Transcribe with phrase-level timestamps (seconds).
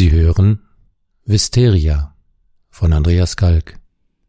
[0.00, 0.62] Sie hören
[1.26, 2.16] Wisteria
[2.70, 3.78] von Andreas Kalk,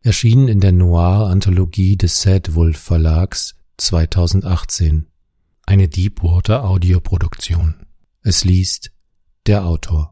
[0.01, 5.07] erschienen in der Noir-Anthologie des Sad Wolf Verlags 2018,
[5.65, 7.85] eine Deepwater Audioproduktion.
[8.21, 8.91] Es liest
[9.47, 10.11] der Autor.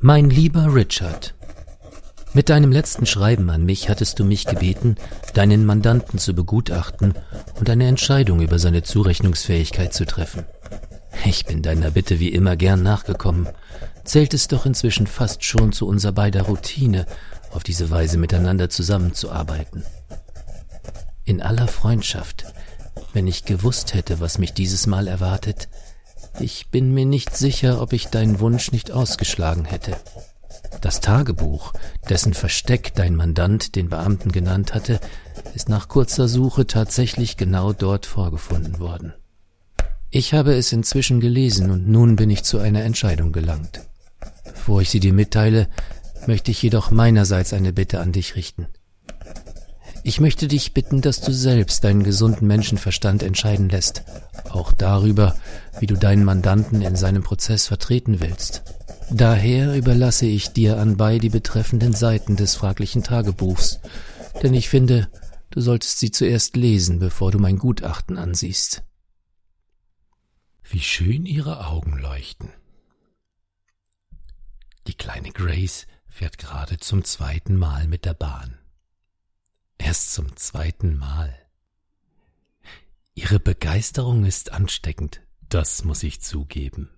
[0.00, 1.34] Mein lieber Richard,
[2.32, 4.94] mit deinem letzten Schreiben an mich hattest du mich gebeten,
[5.34, 7.12] deinen Mandanten zu begutachten
[7.60, 10.46] und eine Entscheidung über seine Zurechnungsfähigkeit zu treffen.
[11.26, 13.48] Ich bin deiner Bitte wie immer gern nachgekommen,
[14.04, 17.06] zählt es doch inzwischen fast schon zu unser beider Routine,
[17.52, 19.84] auf diese Weise miteinander zusammenzuarbeiten.
[21.24, 22.44] In aller Freundschaft,
[23.12, 25.68] wenn ich gewusst hätte, was mich dieses Mal erwartet,
[26.40, 29.96] ich bin mir nicht sicher, ob ich deinen Wunsch nicht ausgeschlagen hätte.
[30.80, 31.72] Das Tagebuch,
[32.08, 35.00] dessen Versteck dein Mandant den Beamten genannt hatte,
[35.54, 39.14] ist nach kurzer Suche tatsächlich genau dort vorgefunden worden.
[40.10, 43.80] Ich habe es inzwischen gelesen und nun bin ich zu einer Entscheidung gelangt.
[44.54, 45.68] Bevor ich sie dir mitteile,
[46.26, 48.66] möchte ich jedoch meinerseits eine Bitte an dich richten.
[50.06, 54.04] Ich möchte dich bitten, dass du selbst deinen gesunden Menschenverstand entscheiden lässt,
[54.50, 55.34] auch darüber,
[55.80, 58.62] wie du deinen Mandanten in seinem Prozess vertreten willst.
[59.10, 63.80] Daher überlasse ich dir anbei die betreffenden Seiten des fraglichen Tagebuchs,
[64.42, 65.08] denn ich finde,
[65.50, 68.82] du solltest sie zuerst lesen, bevor du mein Gutachten ansiehst.
[70.62, 72.50] Wie schön ihre Augen leuchten.
[74.86, 78.58] Die kleine Grace fährt gerade zum zweiten Mal mit der Bahn.
[79.78, 81.36] Erst zum zweiten Mal.
[83.14, 86.90] Ihre Begeisterung ist ansteckend, das muss ich zugeben.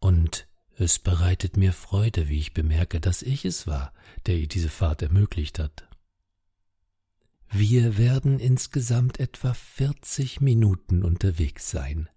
[0.00, 3.92] Und es bereitet mir Freude, wie ich bemerke, dass ich es war,
[4.26, 5.88] der ihr diese Fahrt ermöglicht hat.
[7.50, 12.08] Wir werden insgesamt etwa vierzig Minuten unterwegs sein.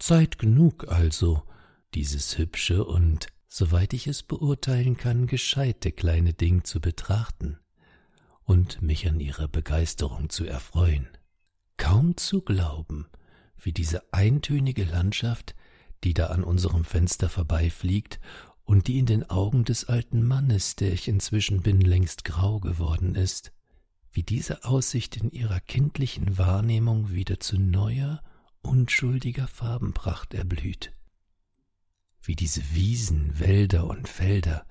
[0.00, 1.44] Zeit genug also,
[1.94, 7.58] dieses hübsche und, soweit ich es beurteilen kann, gescheite kleine Ding zu betrachten
[8.42, 11.06] und mich an ihrer Begeisterung zu erfreuen.
[11.76, 13.06] Kaum zu glauben,
[13.56, 15.54] wie diese eintönige Landschaft
[16.04, 18.20] die da an unserem Fenster vorbeifliegt
[18.64, 23.14] und die in den Augen des alten Mannes, der ich inzwischen bin, längst grau geworden
[23.14, 23.52] ist,
[24.12, 28.20] wie diese Aussicht in ihrer kindlichen Wahrnehmung wieder zu neuer,
[28.62, 30.92] unschuldiger Farbenpracht erblüht,
[32.26, 34.66] wie diese Wiesen, Wälder und Felder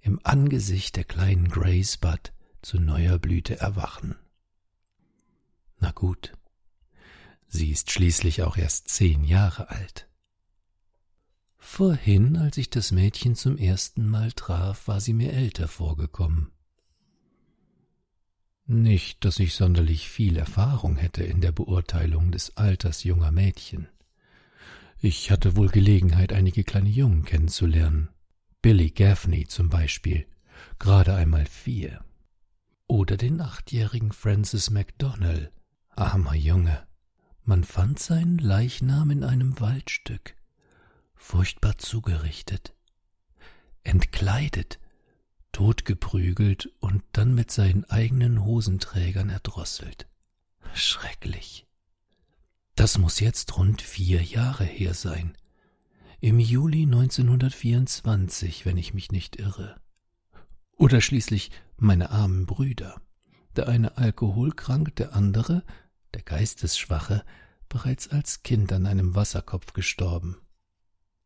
[0.00, 2.32] im Angesicht der kleinen Grace Bud
[2.62, 4.16] zu neuer Blüte erwachen.
[5.78, 6.32] Na gut,
[7.48, 10.08] sie ist schließlich auch erst zehn Jahre alt.
[11.58, 16.52] Vorhin, als ich das Mädchen zum ersten Mal traf, war sie mir älter vorgekommen.
[18.66, 23.88] Nicht, dass ich sonderlich viel Erfahrung hätte in der Beurteilung des Alters junger Mädchen.
[24.98, 28.08] Ich hatte wohl Gelegenheit, einige kleine Jungen kennenzulernen.
[28.62, 30.26] Billy Gaffney zum Beispiel,
[30.78, 32.04] gerade einmal vier.
[32.88, 35.52] Oder den achtjährigen Francis MacDonald,
[35.90, 36.86] armer Junge.
[37.44, 40.36] Man fand seinen Leichnam in einem Waldstück
[41.16, 42.74] furchtbar zugerichtet,
[43.82, 44.78] entkleidet,
[45.52, 50.06] totgeprügelt und dann mit seinen eigenen Hosenträgern erdrosselt.
[50.74, 51.65] Schrecklich.
[52.76, 55.36] Das muss jetzt rund vier Jahre her sein.
[56.20, 59.80] Im Juli 1924, wenn ich mich nicht irre.
[60.76, 63.00] Oder schließlich meine armen Brüder.
[63.56, 65.64] Der eine alkoholkrank, der andere,
[66.12, 67.24] der Geistesschwache,
[67.70, 70.36] bereits als Kind an einem Wasserkopf gestorben.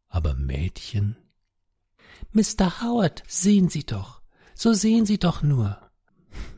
[0.07, 1.17] Aber Mädchen?
[2.33, 2.81] Mr.
[2.81, 4.23] Howard, sehen Sie doch.
[4.55, 5.81] So sehen Sie doch nur.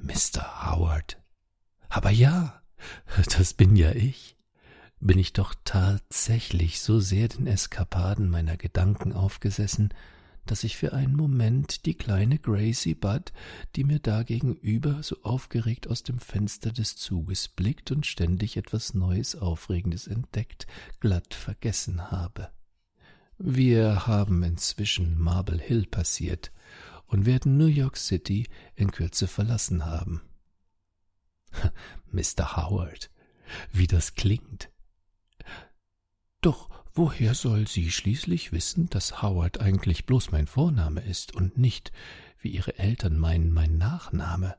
[0.03, 0.71] Mr.
[0.71, 1.19] Howard.
[1.89, 2.63] Aber ja,
[3.39, 4.37] das bin ja ich.
[5.05, 9.93] Bin ich doch tatsächlich so sehr den Eskapaden meiner Gedanken aufgesessen,
[10.47, 13.33] dass ich für einen Moment die kleine Gracie Budd,
[13.75, 18.95] die mir da gegenüber so aufgeregt aus dem Fenster des Zuges blickt und ständig etwas
[18.95, 20.69] Neues, Aufregendes entdeckt,
[21.01, 22.53] glatt vergessen habe.
[23.39, 26.53] Wir haben inzwischen Marble Hill passiert
[27.06, 30.23] und werden New York City in Kürze verlassen haben.
[32.12, 32.56] Mr.
[32.56, 33.11] Howard,
[33.73, 34.72] wie das klingt.
[36.43, 41.93] Doch woher soll sie schließlich wissen, dass Howard eigentlich bloß mein Vorname ist und nicht,
[42.41, 44.56] wie ihre Eltern meinen, mein Nachname?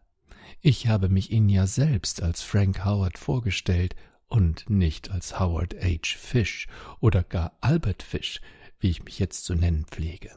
[0.61, 3.95] Ich habe mich Ihnen ja selbst als Frank Howard vorgestellt
[4.27, 6.17] und nicht als Howard H.
[6.17, 6.67] Fish
[7.01, 8.39] oder gar Albert Fish,
[8.79, 10.31] wie ich mich jetzt zu nennen pflege.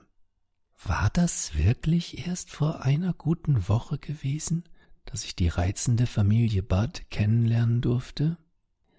[0.85, 4.65] War das wirklich erst vor einer guten Woche gewesen,
[5.05, 8.37] dass ich die reizende Familie Budd kennenlernen durfte?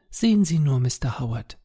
[0.10, 1.20] Sehen Sie nur, Mr.
[1.20, 1.58] Howard.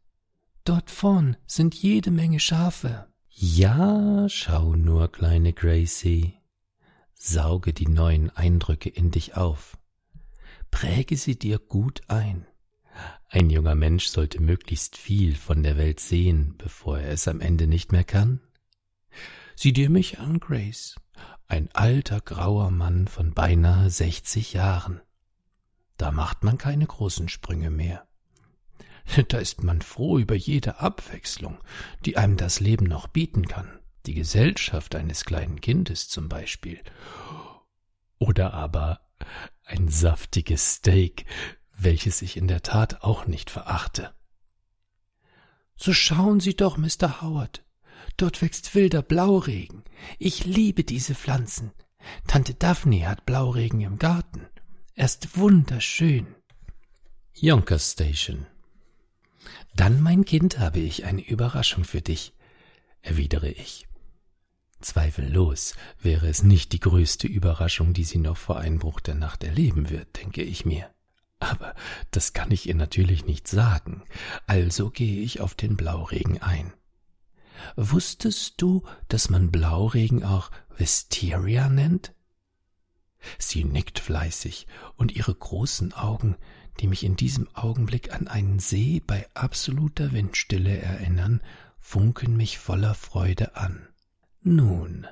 [0.64, 6.35] Dort vorn sind jede Menge Schafe, Ja, schau nur, kleine Gracie.
[7.14, 9.79] Sauge die neuen Eindrücke in dich auf.
[10.70, 12.47] Präge sie dir gut ein.
[13.29, 17.67] Ein junger Mensch sollte möglichst viel von der Welt sehen, bevor er es am Ende
[17.67, 18.41] nicht mehr kann.
[19.56, 20.97] Sieh dir mich an, Grace,
[21.47, 25.00] ein alter grauer Mann von beinahe sechzig Jahren.
[25.97, 28.06] Da macht man keine großen Sprünge mehr.
[29.28, 31.58] Da ist man froh über jede Abwechslung,
[32.04, 33.78] die einem das Leben noch bieten kann.
[34.06, 36.81] Die Gesellschaft eines kleinen Kindes zum Beispiel.
[38.19, 39.00] Oder aber
[39.64, 41.26] ein saftiges Steak,
[41.76, 44.12] welches ich in der Tat auch nicht verachte.
[45.76, 47.22] So schauen Sie doch, Mr.
[47.22, 47.64] Howard.
[48.16, 49.84] Dort wächst wilder Blauregen.
[50.19, 51.72] Ich liebe diese Pflanzen.
[52.26, 54.46] Tante Daphne hat Blauregen im Garten.
[54.94, 56.34] Er ist wunderschön.
[57.34, 58.46] Yonkers Station.
[59.74, 62.34] Dann, mein Kind, habe ich eine Überraschung für dich,
[63.00, 63.86] erwidere ich.
[64.80, 69.90] Zweifellos wäre es nicht die größte Überraschung, die sie noch vor Einbruch der Nacht erleben
[69.90, 70.90] wird, denke ich mir.
[71.38, 71.74] Aber
[72.10, 74.04] das kann ich ihr natürlich nicht sagen,
[74.46, 76.72] also gehe ich auf den Blauregen ein.
[77.76, 82.14] Wusstest du, dass man Blauregen auch Wisteria nennt?
[83.38, 84.66] Sie nickt fleißig,
[84.96, 86.36] und ihre großen Augen,
[86.80, 91.42] die mich in diesem Augenblick an einen See bei absoluter Windstille erinnern,
[91.78, 93.88] funken mich voller Freude an.
[94.42, 95.06] Nun,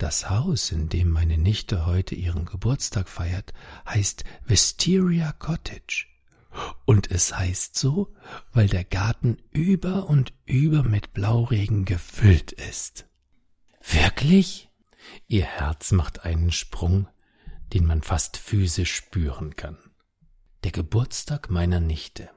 [0.00, 3.52] das Haus, in dem meine Nichte heute ihren Geburtstag feiert,
[3.86, 6.06] heißt Wisteria Cottage.
[6.84, 8.12] Und es heißt so,
[8.52, 13.06] weil der Garten über und über mit Blauregen gefüllt ist.
[13.82, 14.70] Wirklich?
[15.28, 17.06] Ihr Herz macht einen Sprung,
[17.72, 19.78] den man fast physisch spüren kann.
[20.62, 22.30] Der Geburtstag meiner Nichte.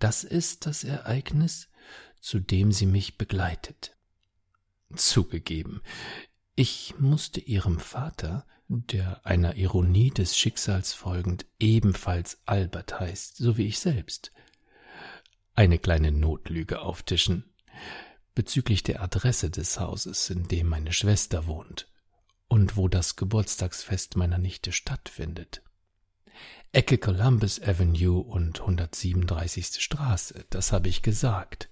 [0.00, 1.68] Das ist das Ereignis,
[2.20, 3.96] zu dem sie mich begleitet.
[4.96, 5.80] Zugegeben,
[6.56, 13.66] ich musste ihrem Vater, der einer Ironie des Schicksals folgend ebenfalls Albert heißt, so wie
[13.66, 14.32] ich selbst,
[15.54, 17.44] eine kleine Notlüge auftischen
[18.34, 21.88] bezüglich der Adresse des Hauses, in dem meine Schwester wohnt
[22.48, 25.62] und wo das Geburtstagsfest meiner Nichte stattfindet.
[26.72, 29.82] Ecke Columbus Avenue und 137.
[29.82, 31.68] Straße, das habe ich gesagt.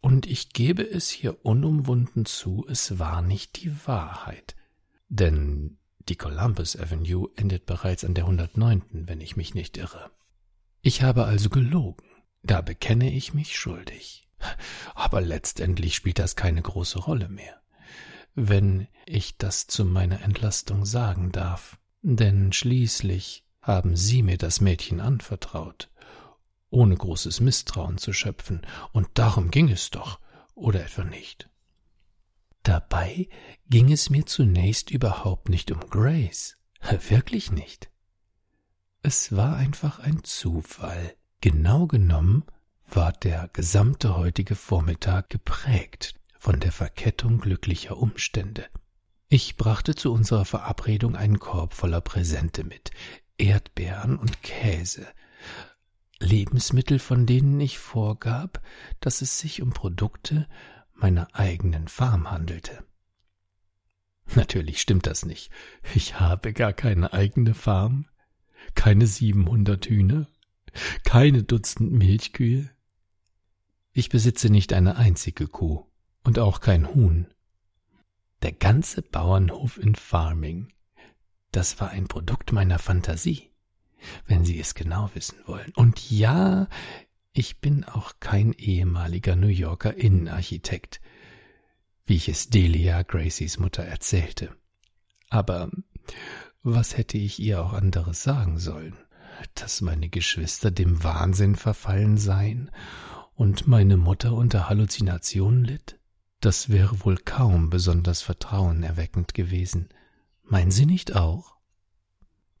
[0.00, 4.56] Und ich gebe es hier unumwunden zu, es war nicht die Wahrheit.
[5.08, 5.78] Denn
[6.08, 10.10] die Columbus Avenue endet bereits an der 109., wenn ich mich nicht irre.
[10.82, 12.04] Ich habe also gelogen.
[12.42, 14.26] Da bekenne ich mich schuldig.
[14.94, 17.60] Aber letztendlich spielt das keine große Rolle mehr
[18.34, 25.00] wenn ich das zu meiner Entlastung sagen darf, denn schließlich haben Sie mir das Mädchen
[25.00, 25.90] anvertraut,
[26.70, 28.62] ohne großes Misstrauen zu schöpfen,
[28.92, 30.20] und darum ging es doch,
[30.54, 31.48] oder etwa nicht.
[32.62, 33.28] Dabei
[33.68, 36.56] ging es mir zunächst überhaupt nicht um Grace,
[37.08, 37.90] wirklich nicht.
[39.02, 41.14] Es war einfach ein Zufall.
[41.40, 42.44] Genau genommen
[42.86, 48.66] war der gesamte heutige Vormittag geprägt von der Verkettung glücklicher Umstände.
[49.28, 52.90] Ich brachte zu unserer Verabredung einen Korb voller Präsente mit,
[53.40, 55.06] Erdbeeren und Käse,
[56.20, 58.62] Lebensmittel, von denen ich vorgab,
[59.00, 60.46] dass es sich um Produkte
[60.92, 62.84] meiner eigenen Farm handelte.
[64.34, 65.50] Natürlich stimmt das nicht.
[65.94, 68.06] Ich habe gar keine eigene Farm,
[68.74, 70.28] keine siebenhundert Hühner,
[71.04, 72.70] keine Dutzend Milchkühe.
[73.92, 75.86] Ich besitze nicht eine einzige Kuh
[76.22, 77.26] und auch kein Huhn.
[78.42, 80.72] Der ganze Bauernhof in Farming,
[81.52, 83.50] das war ein Produkt meiner Fantasie,
[84.26, 85.72] wenn Sie es genau wissen wollen.
[85.74, 86.68] Und ja,
[87.32, 91.00] ich bin auch kein ehemaliger New Yorker Innenarchitekt,
[92.04, 94.54] wie ich es Delia Gracies Mutter erzählte.
[95.28, 95.70] Aber
[96.62, 98.96] was hätte ich ihr auch anderes sagen sollen?
[99.54, 102.70] Dass meine Geschwister dem Wahnsinn verfallen seien
[103.34, 105.98] und meine Mutter unter Halluzinationen litt?
[106.40, 109.88] Das wäre wohl kaum besonders vertrauenerweckend gewesen.
[110.50, 111.54] Meinen Sie nicht auch?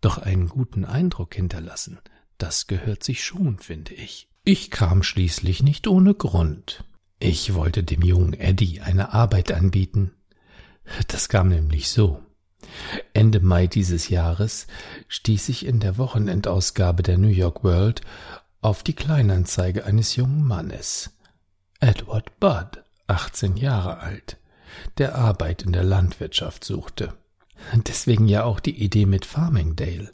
[0.00, 1.98] Doch einen guten Eindruck hinterlassen,
[2.38, 4.28] das gehört sich schon, finde ich.
[4.44, 6.84] Ich kam schließlich nicht ohne Grund.
[7.18, 10.12] Ich wollte dem jungen Eddie eine Arbeit anbieten.
[11.08, 12.22] Das kam nämlich so.
[13.12, 14.68] Ende Mai dieses Jahres
[15.08, 18.02] stieß ich in der Wochenendausgabe der New York World
[18.60, 21.10] auf die Kleinanzeige eines jungen Mannes,
[21.80, 22.84] Edward Budd.
[23.08, 24.36] 18 Jahre alt,
[24.98, 27.12] der Arbeit in der Landwirtschaft suchte.
[27.86, 30.12] Deswegen ja auch die Idee mit Farmingdale.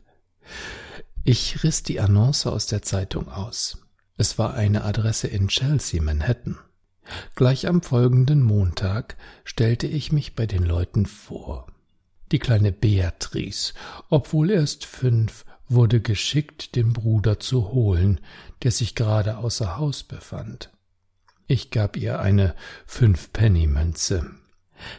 [1.24, 3.78] Ich riss die Annonce aus der Zeitung aus.
[4.16, 6.56] Es war eine Adresse in Chelsea, Manhattan.
[7.34, 11.66] Gleich am folgenden Montag stellte ich mich bei den Leuten vor.
[12.32, 13.74] Die kleine Beatrice,
[14.08, 18.20] obwohl erst fünf, wurde geschickt, den Bruder zu holen,
[18.62, 20.70] der sich gerade außer Haus befand.
[21.46, 22.54] Ich gab ihr eine
[22.86, 24.30] Fünf-Penny-Münze.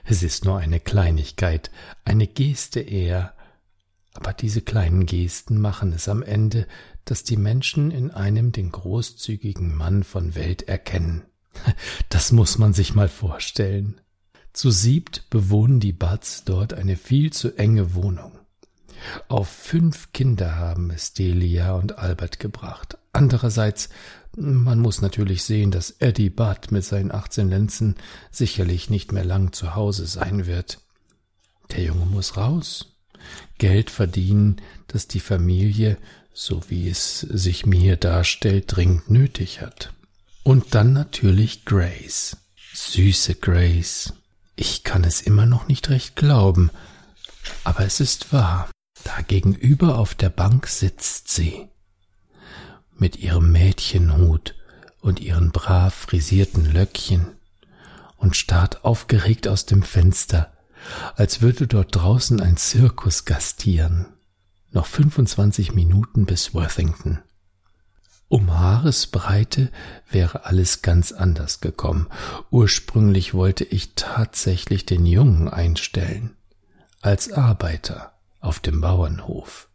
[0.05, 1.71] Es ist nur eine Kleinigkeit,
[2.05, 3.33] eine Geste eher,
[4.13, 6.67] aber diese kleinen Gesten machen es am Ende,
[7.05, 11.23] dass die Menschen in einem den großzügigen Mann von Welt erkennen.
[12.09, 13.99] Das muss man sich mal vorstellen.
[14.53, 18.39] Zu siebt bewohnen die Buds dort eine viel zu enge Wohnung.
[19.27, 22.97] Auf fünf Kinder haben es Delia und Albert gebracht.
[23.13, 23.89] Andererseits,
[24.37, 27.95] man muss natürlich sehen, dass Eddie Budd mit seinen achtzehn Lenzen
[28.31, 30.79] sicherlich nicht mehr lang zu Hause sein wird.
[31.71, 32.95] Der Junge muss raus,
[33.57, 35.97] Geld verdienen, das die Familie,
[36.33, 39.93] so wie es sich mir darstellt, dringend nötig hat.
[40.43, 42.37] Und dann natürlich Grace.
[42.73, 44.13] Süße Grace.
[44.55, 46.69] Ich kann es immer noch nicht recht glauben,
[47.63, 48.69] aber es ist wahr.
[49.03, 51.67] Da gegenüber auf der Bank sitzt sie.
[52.97, 54.55] Mit ihrem Mädchenhut
[55.01, 57.27] und ihren brav frisierten Löckchen
[58.17, 60.51] und starrt aufgeregt aus dem Fenster,
[61.15, 64.07] als würde dort draußen ein Zirkus gastieren.
[64.71, 67.19] Noch 25 Minuten bis Worthington.
[68.29, 69.71] Um Haaresbreite
[70.09, 72.07] wäre alles ganz anders gekommen.
[72.49, 76.35] Ursprünglich wollte ich tatsächlich den Jungen einstellen.
[77.01, 79.69] Als Arbeiter auf dem Bauernhof.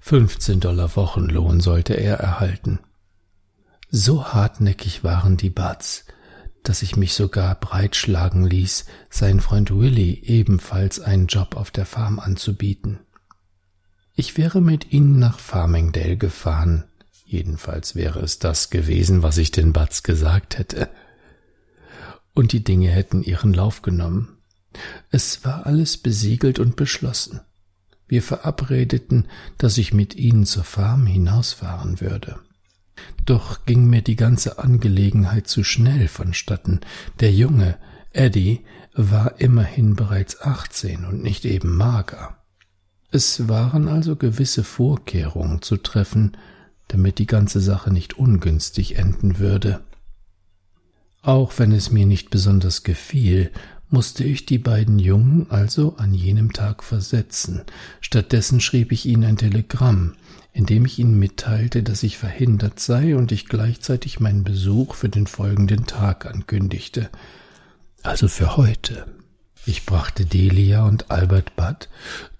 [0.00, 2.80] 15 Dollar Wochenlohn sollte er erhalten.
[3.90, 6.04] So hartnäckig waren die Buds,
[6.64, 12.18] dass ich mich sogar breitschlagen ließ, sein Freund Willy ebenfalls einen Job auf der Farm
[12.18, 13.00] anzubieten.
[14.16, 16.84] Ich wäre mit ihnen nach Farmingdale gefahren,
[17.26, 20.88] jedenfalls wäre es das gewesen, was ich den Buds gesagt hätte.
[22.32, 24.38] Und die Dinge hätten ihren Lauf genommen.
[25.10, 27.40] Es war alles besiegelt und beschlossen.
[28.06, 32.38] Wir verabredeten, dass ich mit ihnen zur Farm hinausfahren würde.
[33.24, 36.80] Doch ging mir die ganze Angelegenheit zu schnell vonstatten.
[37.20, 37.78] Der Junge,
[38.12, 42.36] Eddie, war immerhin bereits achtzehn und nicht eben mager.
[43.10, 46.36] Es waren also gewisse Vorkehrungen zu treffen,
[46.88, 49.80] damit die ganze Sache nicht ungünstig enden würde.
[51.22, 53.50] Auch wenn es mir nicht besonders gefiel,
[53.94, 57.62] musste ich die beiden Jungen also an jenem Tag versetzen.
[58.00, 60.16] Stattdessen schrieb ich ihnen ein Telegramm,
[60.52, 65.08] in dem ich ihnen mitteilte, dass ich verhindert sei und ich gleichzeitig meinen Besuch für
[65.08, 67.08] den folgenden Tag ankündigte.
[68.02, 69.06] Also für heute.
[69.64, 71.88] Ich brachte Delia und Albert Budd,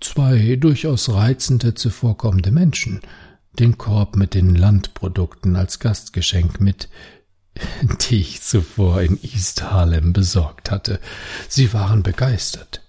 [0.01, 3.01] zwei durchaus reizende zuvorkommende Menschen,
[3.61, 6.89] den Korb mit den Landprodukten als Gastgeschenk mit,
[8.09, 11.01] die ich zuvor in East Harlem besorgt hatte.
[11.49, 12.81] Sie waren begeistert.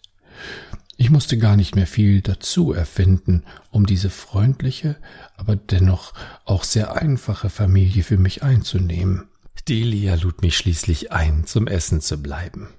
[0.98, 4.96] Ich musste gar nicht mehr viel dazu erfinden, um diese freundliche,
[5.36, 6.14] aber dennoch
[6.46, 9.28] auch sehr einfache Familie für mich einzunehmen.
[9.68, 12.70] Delia lud mich schließlich ein, zum Essen zu bleiben.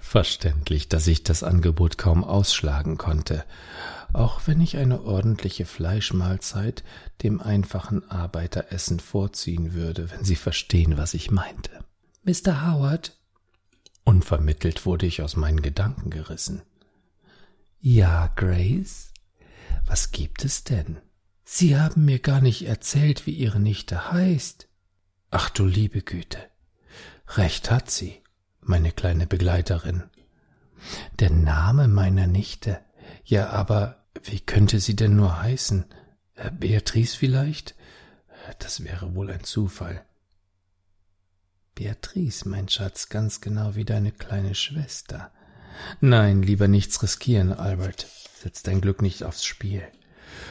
[0.00, 3.44] Verständlich, dass ich das Angebot kaum ausschlagen konnte,
[4.14, 6.84] auch wenn ich eine ordentliche Fleischmahlzeit
[7.22, 11.84] dem einfachen Arbeiteressen vorziehen würde, wenn Sie verstehen, was ich meinte.
[12.22, 12.66] Mr.
[12.66, 13.18] Howard?
[14.04, 16.62] Unvermittelt wurde ich aus meinen Gedanken gerissen.
[17.80, 19.12] Ja, Grace?
[19.86, 20.98] Was gibt es denn?
[21.44, 24.68] Sie haben mir gar nicht erzählt, wie Ihre Nichte heißt.
[25.30, 26.38] Ach du liebe Güte.
[27.36, 28.22] Recht hat sie,
[28.60, 30.04] meine kleine Begleiterin.
[31.18, 32.80] Der Name meiner Nichte.
[33.24, 35.84] Ja, aber wie könnte sie denn nur heißen?
[36.34, 37.74] Äh, Beatrice vielleicht?
[38.58, 40.04] Das wäre wohl ein Zufall.
[41.74, 45.32] Beatrice, mein Schatz, ganz genau wie deine kleine Schwester.
[46.00, 48.06] Nein, lieber nichts riskieren, Albert.
[48.40, 49.82] Setz dein Glück nicht aufs Spiel.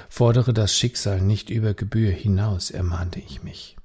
[0.09, 3.77] Fordere das Schicksal nicht über Gebühr hinaus, ermahnte ich mich.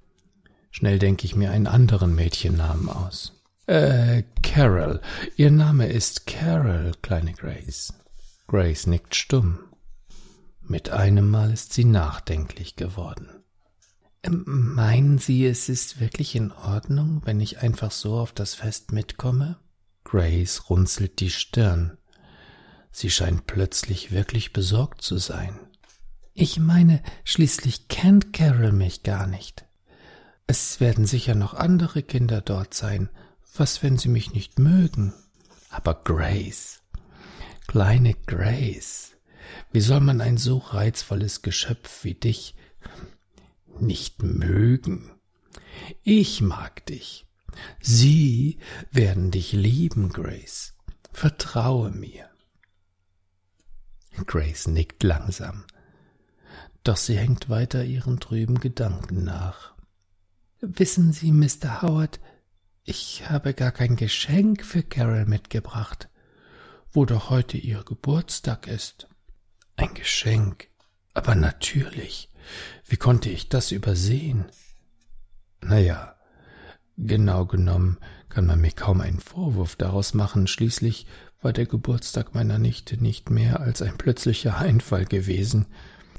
[0.71, 3.33] Schnell denke ich mir einen anderen Mädchennamen aus.
[3.66, 5.00] Äh, Carol.
[5.37, 7.92] Ihr Name ist Carol, kleine Grace.
[8.47, 9.67] Grace nickt stumm.
[10.70, 13.30] Mit einem Mal ist sie nachdenklich geworden.
[14.22, 18.92] Ähm, meinen Sie, es ist wirklich in Ordnung, wenn ich einfach so auf das Fest
[18.92, 19.56] mitkomme?
[20.04, 21.96] Grace runzelt die Stirn.
[22.92, 25.58] Sie scheint plötzlich wirklich besorgt zu sein.
[26.34, 29.64] Ich meine, schließlich kennt Carol mich gar nicht.
[30.46, 33.08] Es werden sicher noch andere Kinder dort sein.
[33.56, 35.14] Was, wenn sie mich nicht mögen?
[35.70, 36.82] Aber Grace,
[37.66, 39.17] kleine Grace,
[39.73, 42.55] wie soll man ein so reizvolles Geschöpf wie dich
[43.78, 45.11] nicht mögen?
[46.02, 47.26] Ich mag dich.
[47.81, 48.59] Sie
[48.90, 50.75] werden dich lieben, Grace.
[51.12, 52.28] Vertraue mir.
[54.26, 55.64] Grace nickt langsam,
[56.83, 59.75] doch sie hängt weiter ihren trüben Gedanken nach.
[60.61, 61.83] Wissen Sie, Mr.
[61.83, 62.21] Howard,
[62.83, 66.09] ich habe gar kein Geschenk für Carol mitgebracht,
[66.90, 69.09] wo doch heute ihr Geburtstag ist.
[69.78, 70.66] Ein Geschenk,
[71.14, 72.28] aber natürlich.
[72.85, 74.47] Wie konnte ich das übersehen?
[75.61, 76.16] Na ja,
[76.97, 81.06] genau genommen kann man mir kaum einen Vorwurf daraus machen, schließlich
[81.40, 85.66] war der Geburtstag meiner Nichte nicht mehr als ein plötzlicher Einfall gewesen,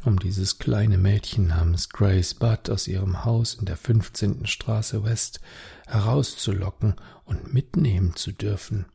[0.05, 5.41] um dieses kleine Mädchen namens Grace Budd aus ihrem Haus in der fünfzehnten Straße West
[5.85, 8.85] herauszulocken und mitnehmen zu dürfen.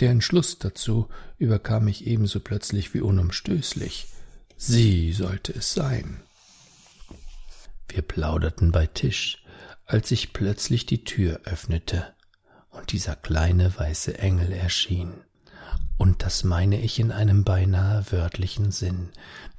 [0.00, 1.08] Der Entschluss dazu
[1.38, 4.08] überkam mich ebenso plötzlich wie unumstößlich.
[4.56, 6.22] Sie sollte es sein.
[7.88, 9.44] Wir plauderten bei Tisch,
[9.86, 12.14] als sich plötzlich die Tür öffnete
[12.70, 15.12] und dieser kleine weiße Engel erschien.
[15.96, 19.10] Und das meine ich in einem beinahe wörtlichen Sinn,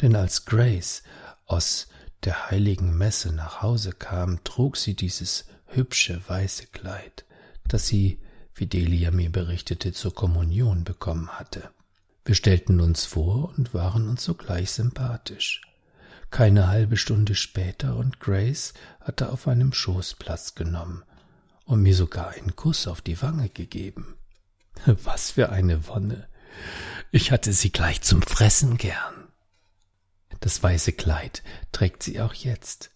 [0.01, 1.03] denn als Grace
[1.45, 1.87] aus
[2.25, 7.25] der heiligen Messe nach Hause kam, trug sie dieses hübsche weiße Kleid,
[7.67, 8.19] das sie,
[8.55, 11.69] wie Delia mir berichtete, zur Kommunion bekommen hatte.
[12.23, 15.61] Wir stellten uns vor und waren uns sogleich sympathisch.
[16.31, 21.03] Keine halbe Stunde später und Grace hatte auf einem Schoß Platz genommen
[21.65, 24.15] und mir sogar einen Kuss auf die Wange gegeben.
[24.85, 26.27] Was für eine Wonne.
[27.11, 29.13] Ich hatte sie gleich zum Fressen gern.
[30.39, 32.91] Das weiße Kleid trägt sie auch jetzt,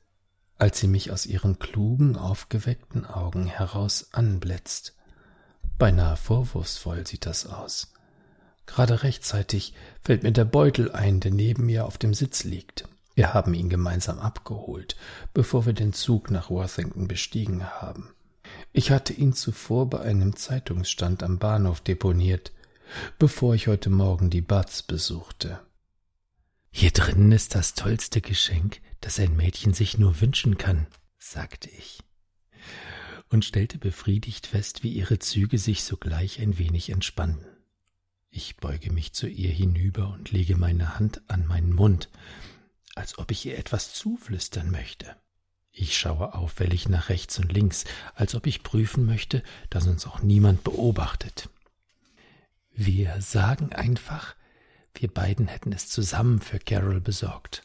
[0.57, 4.95] als sie mich aus ihren klugen, aufgeweckten Augen heraus anblitzt.
[5.79, 7.93] Beinahe vorwurfsvoll sieht das aus.
[8.67, 12.87] Gerade rechtzeitig fällt mir der Beutel ein, der neben mir auf dem Sitz liegt.
[13.15, 14.95] Wir haben ihn gemeinsam abgeholt,
[15.33, 18.11] bevor wir den Zug nach Worthington bestiegen haben.
[18.73, 22.51] Ich hatte ihn zuvor bei einem Zeitungsstand am Bahnhof deponiert,
[23.17, 25.59] bevor ich heute Morgen die Buds besuchte.
[26.71, 31.99] Hier drinnen ist das tollste Geschenk, das ein Mädchen sich nur wünschen kann, sagte ich,
[33.29, 37.45] und stellte befriedigt fest, wie ihre Züge sich sogleich ein wenig entspannten.
[38.31, 42.09] Ich beuge mich zu ihr hinüber und lege meine Hand an meinen Mund,
[42.95, 45.15] als ob ich ihr etwas zuflüstern möchte.
[45.71, 50.21] Ich schaue auffällig nach rechts und links, als ob ich prüfen möchte, dass uns auch
[50.21, 51.49] niemand beobachtet.
[52.71, 54.35] Wir sagen einfach,
[54.93, 57.63] wir beiden hätten es zusammen für Carol besorgt,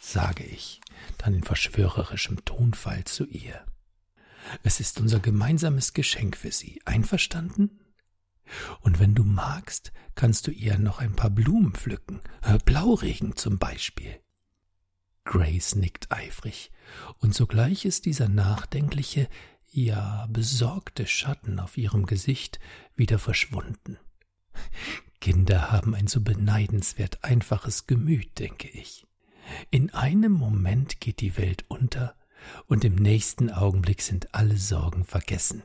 [0.00, 0.80] sage ich,
[1.18, 3.64] dann in verschwörerischem Tonfall zu ihr.
[4.62, 6.80] Es ist unser gemeinsames Geschenk für sie.
[6.84, 7.80] Einverstanden?
[8.80, 13.58] Und wenn du magst, kannst du ihr noch ein paar Blumen pflücken, äh, Blauregen zum
[13.58, 14.20] Beispiel.
[15.24, 16.70] Grace nickt eifrig,
[17.18, 19.28] und sogleich ist dieser nachdenkliche,
[19.68, 22.60] ja besorgte Schatten auf ihrem Gesicht
[22.94, 23.98] wieder verschwunden.
[25.20, 29.06] Kinder haben ein so beneidenswert einfaches Gemüt, denke ich.
[29.70, 32.14] In einem Moment geht die Welt unter,
[32.66, 35.62] und im nächsten Augenblick sind alle Sorgen vergessen.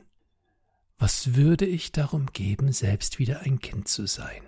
[0.98, 4.42] Was würde ich darum geben, selbst wieder ein Kind zu sein?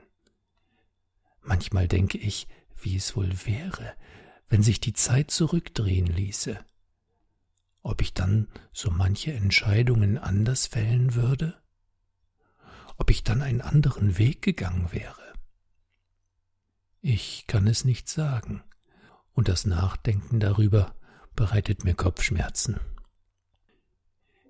[1.43, 2.47] Manchmal denke ich,
[2.81, 3.95] wie es wohl wäre,
[4.49, 6.65] wenn sich die Zeit zurückdrehen ließe.
[7.83, 11.61] Ob ich dann so manche Entscheidungen anders fällen würde?
[12.97, 15.35] Ob ich dann einen anderen Weg gegangen wäre?
[17.01, 18.63] Ich kann es nicht sagen,
[19.33, 20.95] und das Nachdenken darüber
[21.35, 22.81] bereitet mir Kopfschmerzen.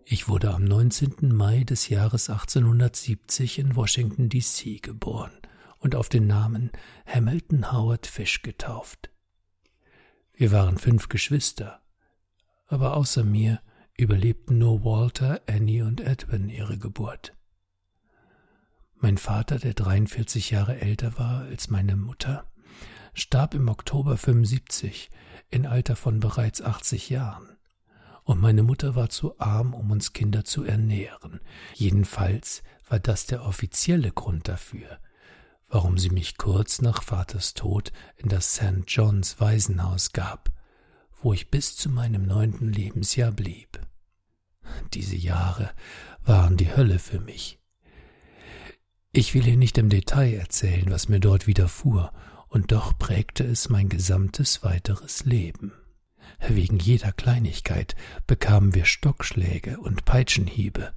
[0.04, 1.34] Ich wurde am 19.
[1.34, 4.78] Mai des Jahres 1870 in Washington, D.C.
[4.78, 5.32] geboren
[5.78, 6.70] und auf den Namen
[7.06, 9.10] Hamilton Howard Fish getauft.
[10.34, 11.80] Wir waren fünf Geschwister,
[12.66, 13.60] aber außer mir
[13.96, 17.34] überlebten nur Walter, Annie und Edwin ihre Geburt.
[18.96, 22.50] Mein Vater, der 43 Jahre älter war als meine Mutter,
[23.14, 25.10] starb im Oktober 75
[25.50, 27.56] in Alter von bereits 80 Jahren.
[28.24, 31.40] Und meine Mutter war zu arm, um uns Kinder zu ernähren.
[31.74, 34.98] Jedenfalls war das der offizielle Grund dafür,
[35.68, 38.84] warum sie mich kurz nach Vaters Tod in das St.
[38.86, 40.50] John's Waisenhaus gab,
[41.22, 43.80] wo ich bis zu meinem neunten Lebensjahr blieb.
[44.94, 45.70] Diese Jahre
[46.24, 47.58] waren die Hölle für mich.
[49.12, 52.12] Ich will hier nicht im Detail erzählen, was mir dort widerfuhr,
[52.54, 55.72] und doch prägte es mein gesamtes weiteres Leben.
[56.46, 57.96] Wegen jeder Kleinigkeit
[58.28, 60.92] bekamen wir Stockschläge und Peitschenhiebe,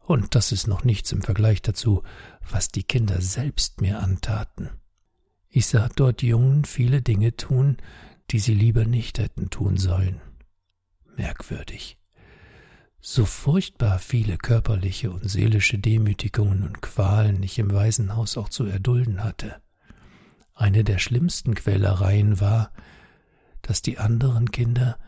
[0.00, 2.02] und das ist noch nichts im Vergleich dazu,
[2.50, 4.68] was die Kinder selbst mir antaten.
[5.48, 7.78] Ich sah dort Jungen viele Dinge tun,
[8.30, 10.20] die sie lieber nicht hätten tun sollen.
[11.16, 11.96] Merkwürdig.
[13.00, 19.24] So furchtbar viele körperliche und seelische Demütigungen und Qualen ich im Waisenhaus auch zu erdulden
[19.24, 19.62] hatte.
[20.60, 22.70] Eine der schlimmsten Quälereien war,
[23.62, 24.98] dass die anderen Kinder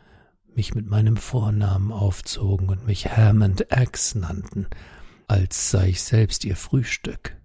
[0.55, 4.67] mich mit meinem Vornamen aufzogen und mich Hammond Axe nannten,
[5.29, 7.37] als sei ich selbst ihr Frühstück.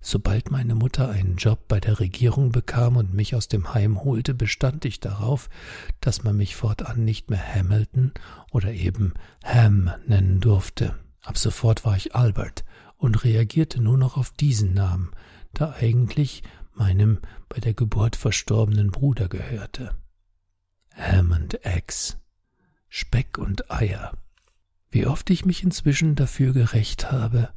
[0.00, 4.34] Sobald meine Mutter einen Job bei der Regierung bekam und mich aus dem Heim holte,
[4.34, 5.48] bestand ich darauf,
[6.00, 8.10] dass man mich fortan nicht mehr Hamilton
[8.50, 10.96] oder eben Ham nennen durfte.
[11.20, 12.64] Ab sofort war ich Albert
[12.96, 15.12] und reagierte nur noch auf diesen Namen,
[15.54, 16.42] da eigentlich
[16.74, 19.94] meinem bei der Geburt verstorbenen Bruder gehörte.
[20.94, 22.18] Hammond Eggs.
[22.88, 24.12] Speck und Eier.
[24.90, 27.48] Wie oft ich mich inzwischen dafür gerecht habe,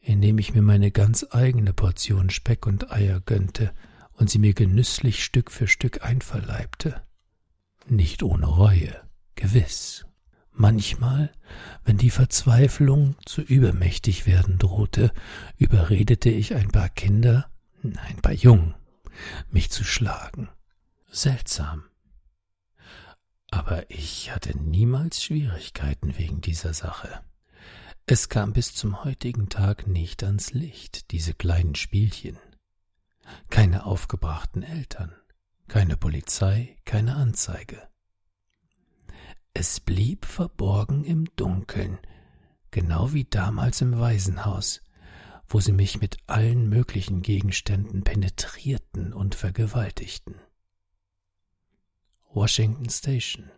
[0.00, 3.72] indem ich mir meine ganz eigene Portion Speck und Eier gönnte
[4.12, 7.02] und sie mir genüsslich Stück für Stück einverleibte.
[7.86, 8.94] Nicht ohne Reue,
[9.34, 10.06] gewiss.
[10.52, 11.30] Manchmal,
[11.84, 15.12] wenn die Verzweiflung zu übermächtig werden drohte,
[15.56, 17.50] überredete ich ein paar Kinder,
[17.82, 18.74] ein paar Jungen,
[19.50, 20.48] mich zu schlagen.
[21.10, 21.84] Seltsam.
[23.50, 27.20] Aber ich hatte niemals Schwierigkeiten wegen dieser Sache.
[28.06, 32.38] Es kam bis zum heutigen Tag nicht ans Licht, diese kleinen Spielchen.
[33.48, 35.14] Keine aufgebrachten Eltern,
[35.68, 37.88] keine Polizei, keine Anzeige.
[39.54, 41.98] Es blieb verborgen im Dunkeln,
[42.70, 44.80] genau wie damals im Waisenhaus,
[45.50, 50.36] wo sie mich mit allen möglichen Gegenständen penetrierten und vergewaltigten.
[52.32, 53.50] Washington Station.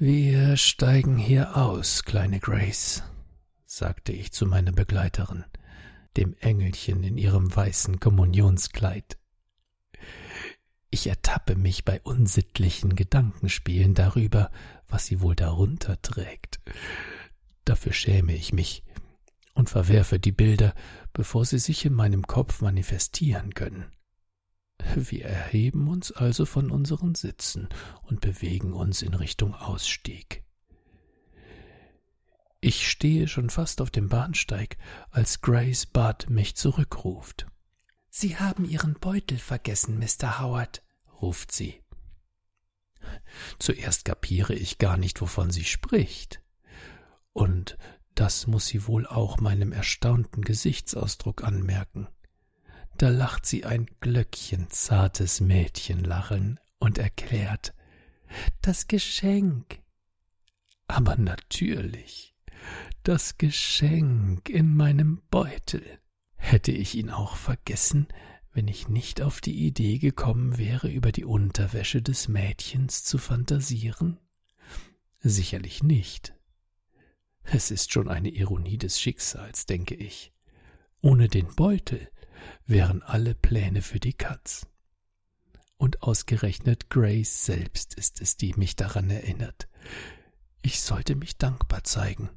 [0.00, 3.04] Wir steigen hier aus, kleine Grace,
[3.66, 5.44] sagte ich zu meiner Begleiterin,
[6.16, 9.16] dem Engelchen in ihrem weißen Kommunionskleid.
[10.90, 14.50] Ich ertappe mich bei unsittlichen Gedankenspielen darüber,
[14.88, 16.60] was sie wohl darunter trägt.
[17.64, 18.82] Dafür schäme ich mich
[19.58, 20.72] und verwerfe die Bilder,
[21.12, 23.90] bevor sie sich in meinem Kopf manifestieren können.
[24.94, 27.68] Wir erheben uns also von unseren Sitzen
[28.02, 30.44] und bewegen uns in Richtung Ausstieg.
[32.60, 34.78] Ich stehe schon fast auf dem Bahnsteig,
[35.10, 37.48] als Grace Budd mich zurückruft.
[38.10, 40.38] Sie haben Ihren Beutel vergessen, Mr.
[40.38, 40.84] Howard,
[41.20, 41.82] ruft sie.
[43.58, 46.42] Zuerst kapiere ich gar nicht, wovon sie spricht.
[47.32, 47.76] Und
[48.18, 52.08] das muss sie wohl auch meinem erstaunten Gesichtsausdruck anmerken.
[52.96, 57.74] Da lacht sie ein glöckchenzartes Mädchenlachen und erklärt,
[58.60, 59.80] das Geschenk.
[60.88, 62.34] Aber natürlich,
[63.04, 65.84] das Geschenk in meinem Beutel.
[66.34, 68.08] Hätte ich ihn auch vergessen,
[68.52, 74.18] wenn ich nicht auf die Idee gekommen wäre, über die Unterwäsche des Mädchens zu fantasieren?
[75.20, 76.34] Sicherlich nicht.
[77.50, 80.32] Es ist schon eine Ironie des Schicksals, denke ich.
[81.00, 82.10] Ohne den Beutel
[82.66, 84.66] wären alle Pläne für die Katz.
[85.78, 89.68] Und ausgerechnet Grace selbst ist es, die mich daran erinnert.
[90.60, 92.28] Ich sollte mich dankbar zeigen.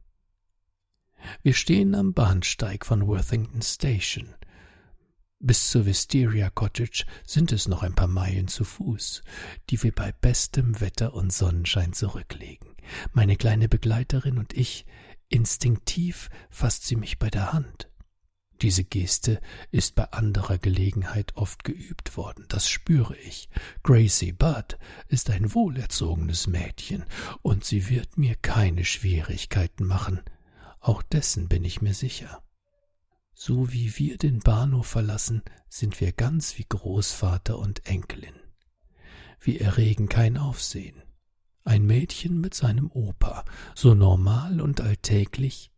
[1.43, 4.34] Wir stehen am Bahnsteig von Worthington Station.
[5.43, 9.23] Bis zur Wisteria Cottage sind es noch ein paar Meilen zu Fuß,
[9.71, 12.75] die wir bei bestem Wetter und Sonnenschein zurücklegen.
[13.12, 14.86] Meine kleine Begleiterin und ich,
[15.30, 17.89] instinktiv fasst sie mich bei der Hand.
[18.62, 23.49] Diese Geste ist bei anderer Gelegenheit oft geübt worden, das spüre ich.
[23.82, 24.77] Gracie Budd
[25.08, 27.04] ist ein wohlerzogenes Mädchen,
[27.41, 30.21] und sie wird mir keine Schwierigkeiten machen.
[30.80, 32.43] Auch dessen bin ich mir sicher.
[33.43, 38.36] So wie wir den Bahnhof verlassen, sind wir ganz wie Großvater und Enkelin.
[39.39, 41.01] Wir erregen kein Aufsehen.
[41.63, 45.71] Ein Mädchen mit seinem Opa, so normal und alltäglich,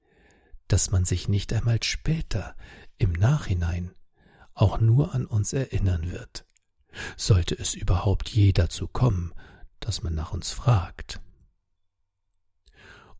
[0.67, 2.57] dass man sich nicht einmal später,
[2.97, 3.95] im Nachhinein,
[4.53, 6.45] auch nur an uns erinnern wird,
[7.15, 9.33] sollte es überhaupt je dazu kommen,
[9.79, 11.21] dass man nach uns fragt.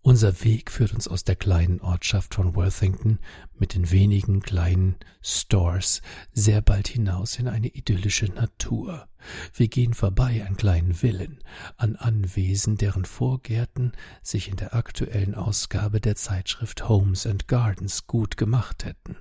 [0.06, 3.20] Unser Weg führt uns aus der kleinen Ortschaft von Worthington
[3.58, 6.02] mit den wenigen kleinen Stores
[6.34, 9.08] sehr bald hinaus in eine idyllische Natur.
[9.54, 11.42] Wir gehen vorbei an kleinen Villen,
[11.78, 18.36] an Anwesen, deren Vorgärten sich in der aktuellen Ausgabe der Zeitschrift Homes and Gardens gut
[18.36, 19.16] gemacht hätten.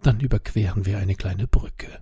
[0.00, 1.98] Dann überqueren wir eine kleine Brücke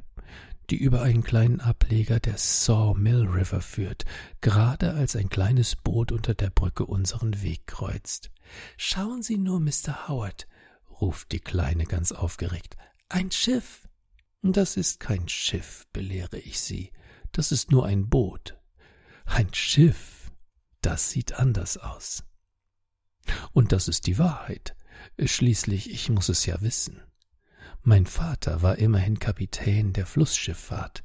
[0.70, 4.04] die über einen kleinen Ableger der Sawmill River führt,
[4.40, 8.30] gerade als ein kleines Boot unter der Brücke unseren Weg kreuzt.
[8.76, 10.08] Schauen Sie nur, Mr.
[10.08, 10.46] Howard,
[11.00, 12.76] ruft die Kleine ganz aufgeregt.
[13.08, 13.88] Ein Schiff.
[14.42, 16.92] Das ist kein Schiff, belehre ich sie.
[17.32, 18.58] Das ist nur ein Boot.
[19.24, 20.30] Ein Schiff.
[20.80, 22.24] das sieht anders aus.
[23.52, 24.76] Und das ist die Wahrheit.
[25.22, 27.02] Schließlich, ich muss es ja wissen.
[27.88, 31.04] Mein Vater war immerhin Kapitän der Flussschifffahrt.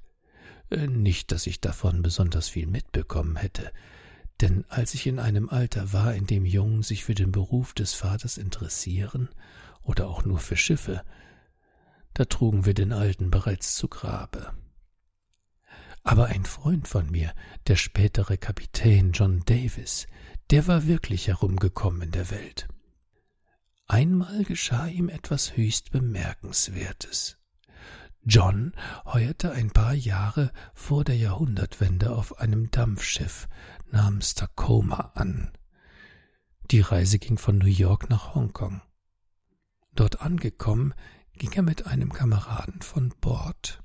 [0.70, 3.72] Äh, nicht, dass ich davon besonders viel mitbekommen hätte,
[4.42, 7.94] denn als ich in einem Alter war, in dem Jungen sich für den Beruf des
[7.94, 9.30] Vaters interessieren
[9.82, 11.04] oder auch nur für Schiffe,
[12.16, 14.52] da trugen wir den Alten bereits zu Grabe.
[16.04, 17.34] Aber ein Freund von mir,
[17.68, 20.06] der spätere Kapitän John Davis,
[20.52, 22.68] der war wirklich herumgekommen in der Welt.
[23.88, 27.38] Einmal geschah ihm etwas höchst Bemerkenswertes.
[28.26, 28.74] John
[29.06, 33.50] heuerte ein paar Jahre vor der Jahrhundertwende auf einem Dampfschiff
[33.92, 35.52] namens Tacoma an.
[36.72, 38.82] Die Reise ging von New York nach Hongkong.
[39.94, 40.94] Dort angekommen,
[41.34, 43.83] ging er mit einem Kameraden von Bord.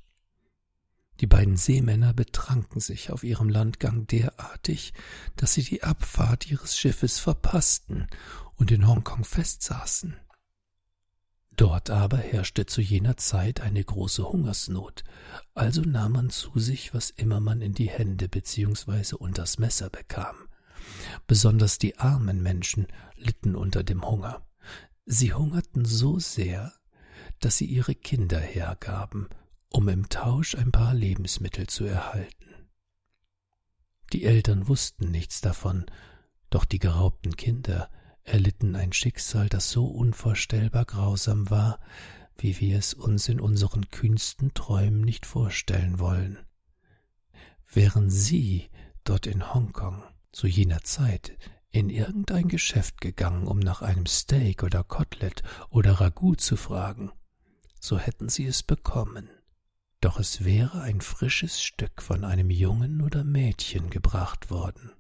[1.20, 4.92] Die beiden Seemänner betranken sich auf ihrem Landgang derartig,
[5.37, 8.07] dass sie die Abfahrt ihres Schiffes verpassten
[8.54, 10.16] und in Hongkong festsaßen.
[11.59, 15.02] Dort aber herrschte zu jener Zeit eine große Hungersnot,
[15.54, 19.16] also nahm man zu sich, was immer man in die Hände bzw.
[19.16, 20.37] unters Messer bekam.
[21.26, 24.46] Besonders die armen Menschen litten unter dem Hunger.
[25.04, 26.74] Sie hungerten so sehr,
[27.40, 29.28] dass sie ihre Kinder hergaben,
[29.70, 32.68] um im Tausch ein paar Lebensmittel zu erhalten.
[34.12, 35.87] Die Eltern wussten nichts davon,
[36.50, 37.90] doch die geraubten Kinder
[38.24, 41.81] erlitten ein Schicksal, das so unvorstellbar grausam war,
[42.37, 46.38] wie wir es uns in unseren kühnsten Träumen nicht vorstellen wollen.
[47.70, 48.70] Wären Sie
[49.04, 50.02] dort in Hongkong
[50.33, 51.37] zu jener Zeit
[51.70, 57.11] in irgendein Geschäft gegangen, um nach einem Steak oder Kotelett oder Ragout zu fragen,
[57.81, 59.28] so hätten Sie es bekommen.
[60.00, 64.92] Doch es wäre ein frisches Stück von einem Jungen oder Mädchen gebracht worden.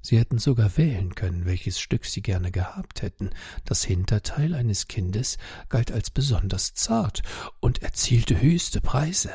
[0.00, 3.30] Sie hätten sogar wählen können, welches Stück Sie gerne gehabt hätten.
[3.64, 5.36] Das Hinterteil eines Kindes
[5.68, 7.22] galt als besonders zart
[7.58, 9.34] und erzielte höchste Preise.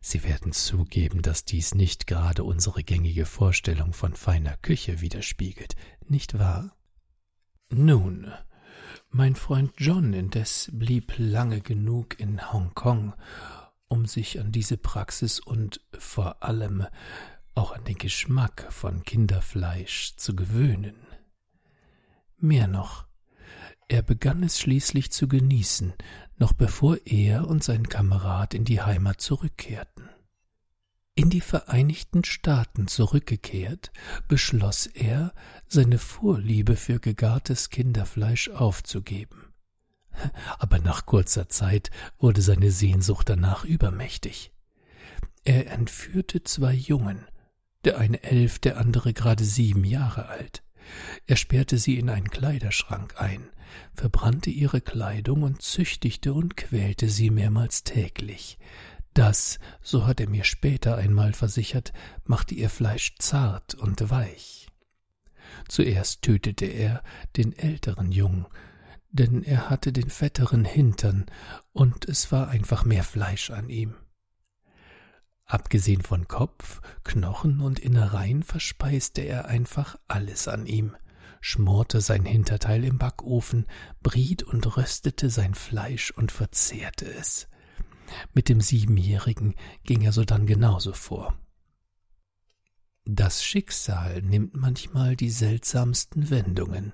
[0.00, 5.74] Sie werden zugeben, dass dies nicht gerade unsere gängige Vorstellung von feiner Küche widerspiegelt,
[6.08, 6.74] nicht wahr?
[7.68, 8.32] Nun,
[9.10, 13.14] mein Freund John indes blieb lange genug in Hongkong,
[13.88, 16.86] um sich an diese Praxis und vor allem
[17.54, 20.96] auch an den Geschmack von Kinderfleisch zu gewöhnen.
[22.38, 23.06] Mehr noch,
[23.88, 25.94] er begann es schließlich zu genießen,
[26.38, 29.95] noch bevor er und sein Kamerad in die Heimat zurückkehrten.
[31.16, 33.90] In die Vereinigten Staaten zurückgekehrt,
[34.28, 35.32] beschloss er,
[35.66, 39.52] seine Vorliebe für gegartes Kinderfleisch aufzugeben.
[40.58, 44.52] Aber nach kurzer Zeit wurde seine Sehnsucht danach übermächtig.
[45.44, 47.26] Er entführte zwei Jungen
[47.86, 50.64] der eine elf, der andere gerade sieben Jahre alt.
[51.26, 53.48] Er sperrte sie in einen Kleiderschrank ein,
[53.94, 58.58] verbrannte ihre Kleidung und züchtigte und quälte sie mehrmals täglich.
[59.16, 61.94] Das, so hat er mir später einmal versichert,
[62.26, 64.68] machte ihr Fleisch zart und weich.
[65.68, 67.02] Zuerst tötete er
[67.34, 68.44] den älteren Jungen,
[69.08, 71.24] denn er hatte den fetteren Hintern,
[71.72, 73.94] und es war einfach mehr Fleisch an ihm.
[75.46, 80.94] Abgesehen von Kopf, Knochen und Innereien verspeiste er einfach alles an ihm,
[81.40, 83.64] schmorte sein Hinterteil im Backofen,
[84.02, 87.48] briet und röstete sein Fleisch und verzehrte es.
[88.34, 91.38] Mit dem Siebenjährigen ging er sodann genauso vor.
[93.04, 96.92] Das Schicksal nimmt manchmal die seltsamsten Wendungen,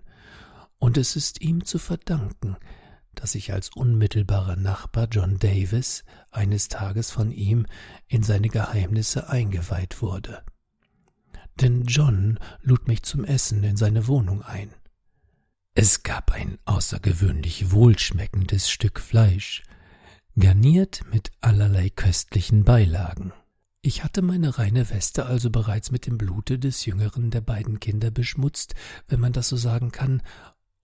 [0.79, 2.57] und es ist ihm zu verdanken,
[3.15, 7.67] dass ich als unmittelbarer Nachbar John Davis eines Tages von ihm
[8.09, 10.43] in seine Geheimnisse eingeweiht wurde.
[11.61, 14.75] Denn John lud mich zum Essen in seine Wohnung ein.
[15.75, 19.63] Es gab ein außergewöhnlich wohlschmeckendes Stück Fleisch,
[20.39, 23.33] garniert mit allerlei köstlichen Beilagen.
[23.83, 28.11] Ich hatte meine reine Weste also bereits mit dem Blute des jüngeren der beiden Kinder
[28.11, 28.75] beschmutzt,
[29.09, 30.23] wenn man das so sagen kann,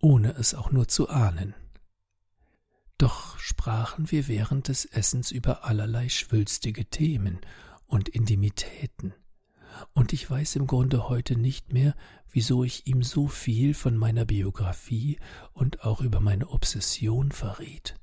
[0.02, 1.54] ohne es auch nur zu ahnen.
[2.98, 7.38] Doch sprachen wir während des Essens über allerlei schwülstige Themen
[7.86, 9.14] und Intimitäten,
[9.92, 11.94] und ich weiß im Grunde heute nicht mehr,
[12.30, 15.18] wieso ich ihm so viel von meiner Biographie
[15.52, 17.97] und auch über meine Obsession verriet.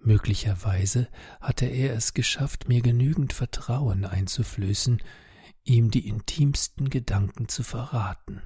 [0.00, 1.08] Möglicherweise
[1.40, 5.02] hatte er es geschafft, mir genügend Vertrauen einzuflößen,
[5.64, 8.42] ihm die intimsten Gedanken zu verraten.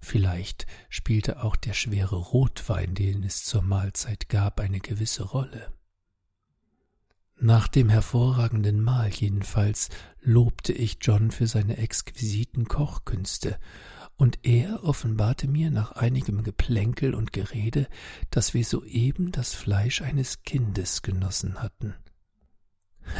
[0.00, 5.72] Vielleicht spielte auch der schwere Rotwein, den es zur Mahlzeit gab, eine gewisse Rolle.
[7.40, 13.58] Nach dem hervorragenden Mahl jedenfalls lobte ich John für seine exquisiten Kochkünste,
[14.18, 17.86] und er offenbarte mir nach einigem Geplänkel und Gerede,
[18.30, 21.94] dass wir soeben das Fleisch eines Kindes genossen hatten.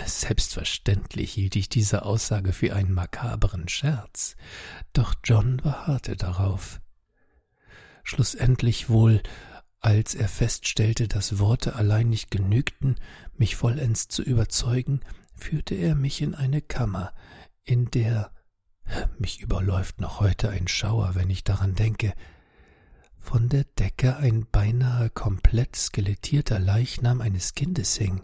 [0.04, 4.36] Selbstverständlich hielt ich diese Aussage für einen makaberen Scherz,
[4.92, 6.80] doch John beharrte darauf.
[8.02, 9.22] Schlussendlich wohl,
[9.80, 12.96] als er feststellte, dass Worte allein nicht genügten,
[13.36, 15.00] mich vollends zu überzeugen,
[15.36, 17.14] führte er mich in eine Kammer,
[17.62, 18.32] in der
[19.18, 22.14] mich überläuft noch heute ein Schauer, wenn ich daran denke,
[23.18, 28.22] von der Decke ein beinahe komplett skelettierter Leichnam eines Kindes hing.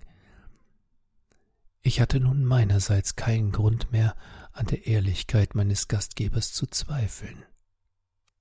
[1.82, 4.16] Ich hatte nun meinerseits keinen Grund mehr,
[4.52, 7.44] an der Ehrlichkeit meines Gastgebers zu zweifeln.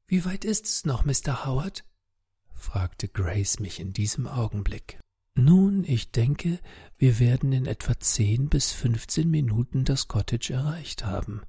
[0.07, 1.45] Wie weit ist es noch, Mr.
[1.45, 1.83] Howard?
[2.53, 4.99] fragte Grace mich in diesem Augenblick.
[5.36, 6.59] Nun, ich denke,
[6.97, 11.41] wir werden in etwa zehn bis fünfzehn Minuten das Cottage erreicht haben.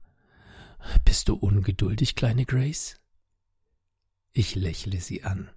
[1.05, 3.01] Bist du ungeduldig, kleine Grace?
[4.33, 5.51] Ich lächle sie an.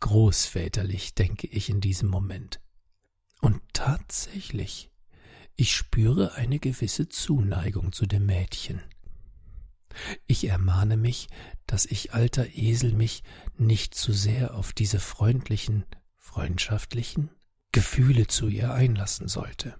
[0.00, 2.60] Großväterlich, denke ich in diesem Moment.
[3.40, 4.90] Und tatsächlich,
[5.56, 8.80] ich spüre eine gewisse Zuneigung zu dem Mädchen.
[10.26, 11.28] Ich ermahne mich,
[11.66, 13.22] dass ich alter Esel mich
[13.56, 15.84] nicht zu sehr auf diese freundlichen,
[16.16, 17.30] freundschaftlichen
[17.70, 19.76] Gefühle zu ihr einlassen sollte.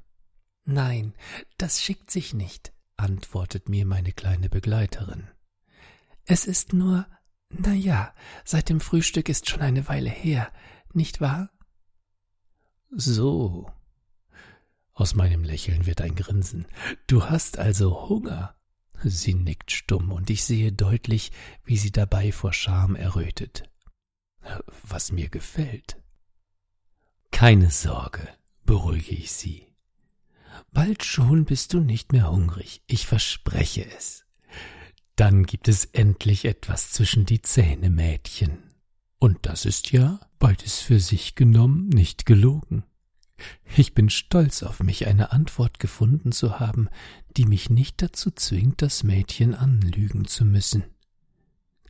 [0.64, 1.14] Nein,
[1.57, 5.28] das schickt sich nicht, antwortet mir meine kleine Begleiterin.
[6.24, 7.07] Es ist nur,
[7.50, 10.52] na ja, seit dem Frühstück ist schon eine Weile her,
[10.92, 11.50] nicht wahr?
[12.90, 13.70] So.
[14.92, 16.66] Aus meinem Lächeln wird ein Grinsen.
[17.09, 18.54] Du hast also Hunger.
[19.02, 21.33] Sie nickt stumm, und ich sehe deutlich,
[21.64, 23.68] wie sie dabei vor Scham errötet.
[24.88, 26.00] Was mir gefällt.
[27.33, 28.28] Keine Sorge,
[28.64, 29.66] beruhige ich sie.
[30.73, 34.25] Bald schon bist du nicht mehr hungrig, ich verspreche es.
[35.17, 38.59] Dann gibt es endlich etwas zwischen die Zähne, Mädchen.
[39.19, 42.85] Und das ist ja, beides für sich genommen, nicht gelogen.
[43.77, 46.88] Ich bin stolz auf mich, eine Antwort gefunden zu haben,
[47.37, 50.85] die mich nicht dazu zwingt, das Mädchen anlügen zu müssen.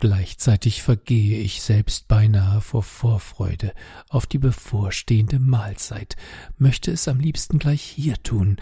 [0.00, 3.72] Gleichzeitig vergehe ich selbst beinahe vor Vorfreude
[4.08, 6.16] auf die bevorstehende Mahlzeit,
[6.58, 8.56] möchte es am liebsten gleich hier tun,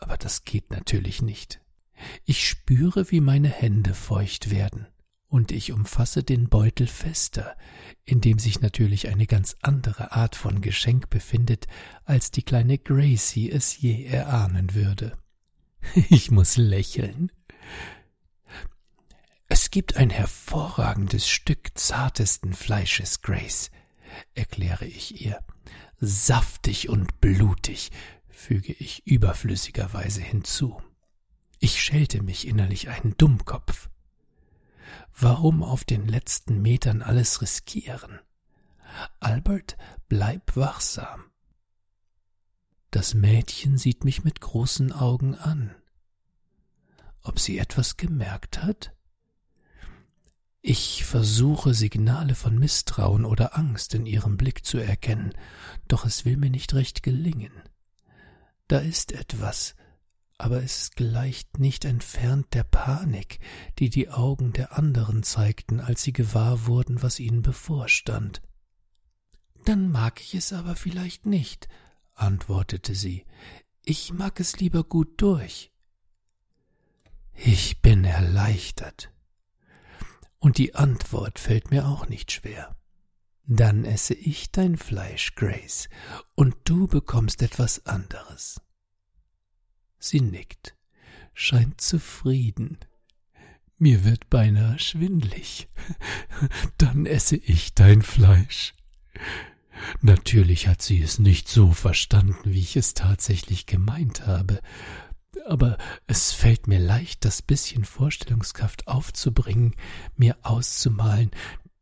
[0.00, 1.60] aber das geht natürlich nicht.
[2.24, 4.86] Ich spüre, wie meine Hände feucht werden,
[5.28, 7.56] und ich umfasse den Beutel fester,
[8.04, 11.66] in dem sich natürlich eine ganz andere Art von Geschenk befindet,
[12.04, 15.16] als die kleine Gracie es je erahnen würde.
[16.08, 17.30] Ich muss lächeln.
[19.56, 23.70] Es gibt ein hervorragendes Stück zartesten Fleisches, Grace,
[24.34, 25.44] erkläre ich ihr.
[26.00, 27.92] Saftig und blutig,
[28.28, 30.82] füge ich überflüssigerweise hinzu.
[31.60, 33.90] Ich schelte mich innerlich einen Dummkopf.
[35.16, 38.18] Warum auf den letzten Metern alles riskieren?
[39.20, 39.76] Albert,
[40.08, 41.26] bleib wachsam.
[42.90, 45.76] Das Mädchen sieht mich mit großen Augen an.
[47.22, 48.90] Ob sie etwas gemerkt hat?
[50.66, 55.34] Ich versuche Signale von Misstrauen oder Angst in ihrem Blick zu erkennen,
[55.88, 57.52] doch es will mir nicht recht gelingen.
[58.66, 59.74] Da ist etwas,
[60.38, 63.40] aber es gleicht nicht entfernt der Panik,
[63.78, 68.40] die die Augen der anderen zeigten, als sie gewahr wurden, was ihnen bevorstand.
[69.66, 71.68] Dann mag ich es aber vielleicht nicht,
[72.14, 73.26] antwortete sie.
[73.84, 75.70] Ich mag es lieber gut durch.
[77.34, 79.13] Ich bin erleichtert.
[80.44, 82.76] Und die Antwort fällt mir auch nicht schwer.
[83.46, 85.88] Dann esse ich dein Fleisch, Grace,
[86.34, 88.60] und du bekommst etwas anderes.
[89.98, 90.76] Sie nickt,
[91.32, 92.76] scheint zufrieden.
[93.78, 95.70] Mir wird beinahe schwindlig.
[96.76, 98.74] Dann esse ich dein Fleisch.
[100.02, 104.60] Natürlich hat sie es nicht so verstanden, wie ich es tatsächlich gemeint habe,
[105.46, 109.74] aber es fällt mir leicht, das bisschen Vorstellungskraft aufzubringen,
[110.16, 111.30] mir auszumalen,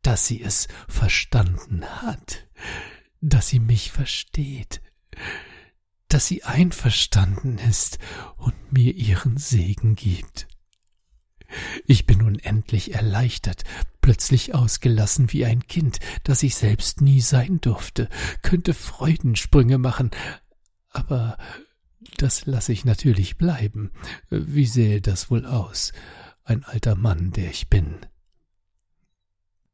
[0.01, 2.47] dass sie es verstanden hat,
[3.21, 4.81] dass sie mich versteht,
[6.09, 7.99] dass sie einverstanden ist
[8.37, 10.47] und mir ihren Segen gibt.
[11.85, 13.63] Ich bin unendlich erleichtert,
[14.01, 18.09] plötzlich ausgelassen wie ein Kind, das ich selbst nie sein durfte,
[18.41, 20.11] könnte Freudensprünge machen,
[20.89, 21.37] aber
[22.17, 23.91] das lasse ich natürlich bleiben.
[24.29, 25.93] Wie sähe das wohl aus,
[26.43, 28.05] ein alter Mann, der ich bin?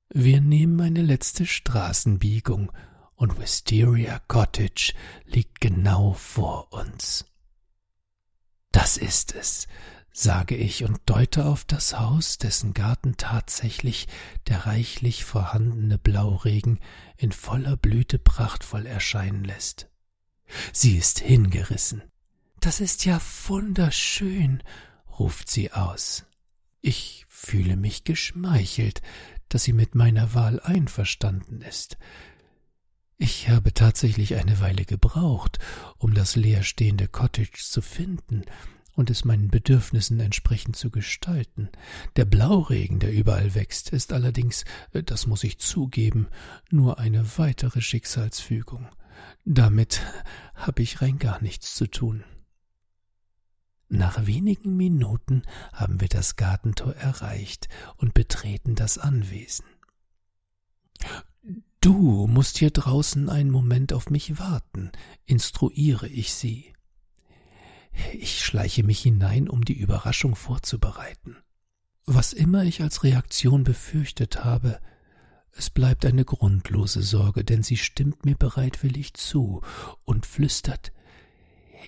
[0.09, 2.71] Wir nehmen eine letzte Straßenbiegung,
[3.19, 4.93] und Wisteria Cottage
[5.25, 7.25] liegt genau vor uns.
[8.71, 9.67] Das ist es,
[10.13, 14.07] sage ich und deute auf das Haus, dessen Garten tatsächlich
[14.47, 16.79] der reichlich vorhandene Blauregen
[17.17, 19.89] in voller Blüte prachtvoll erscheinen lässt.
[20.71, 22.03] Sie ist hingerissen.
[22.59, 24.61] Das ist ja wunderschön,
[25.17, 26.25] ruft sie aus.
[26.81, 29.01] Ich fühle mich geschmeichelt,
[29.47, 31.97] dass sie mit meiner Wahl einverstanden ist.
[33.17, 35.59] Ich habe tatsächlich eine Weile gebraucht,
[35.97, 38.43] um das leerstehende Cottage zu finden
[38.93, 41.69] und es meinen Bedürfnissen entsprechend zu gestalten.
[42.17, 46.27] Der Blauregen, der überall wächst, ist allerdings, äh, das muss ich zugeben,
[46.69, 48.89] nur eine weitere Schicksalsfügung.
[49.45, 50.01] Damit
[50.55, 52.25] habe ich rein gar nichts zu tun.
[53.89, 55.41] Nach wenigen Minuten
[55.73, 57.67] haben wir das Gartentor erreicht
[57.97, 59.65] und betreten das Anwesen.
[61.81, 64.91] Du musst hier draußen einen Moment auf mich warten,
[65.25, 66.73] instruiere ich sie.
[68.13, 71.37] Ich schleiche mich hinein, um die Überraschung vorzubereiten.
[72.05, 74.79] Was immer ich als Reaktion befürchtet habe,
[75.51, 79.61] es bleibt eine grundlose Sorge, denn sie stimmt mir bereitwillig zu
[80.05, 80.91] und flüstert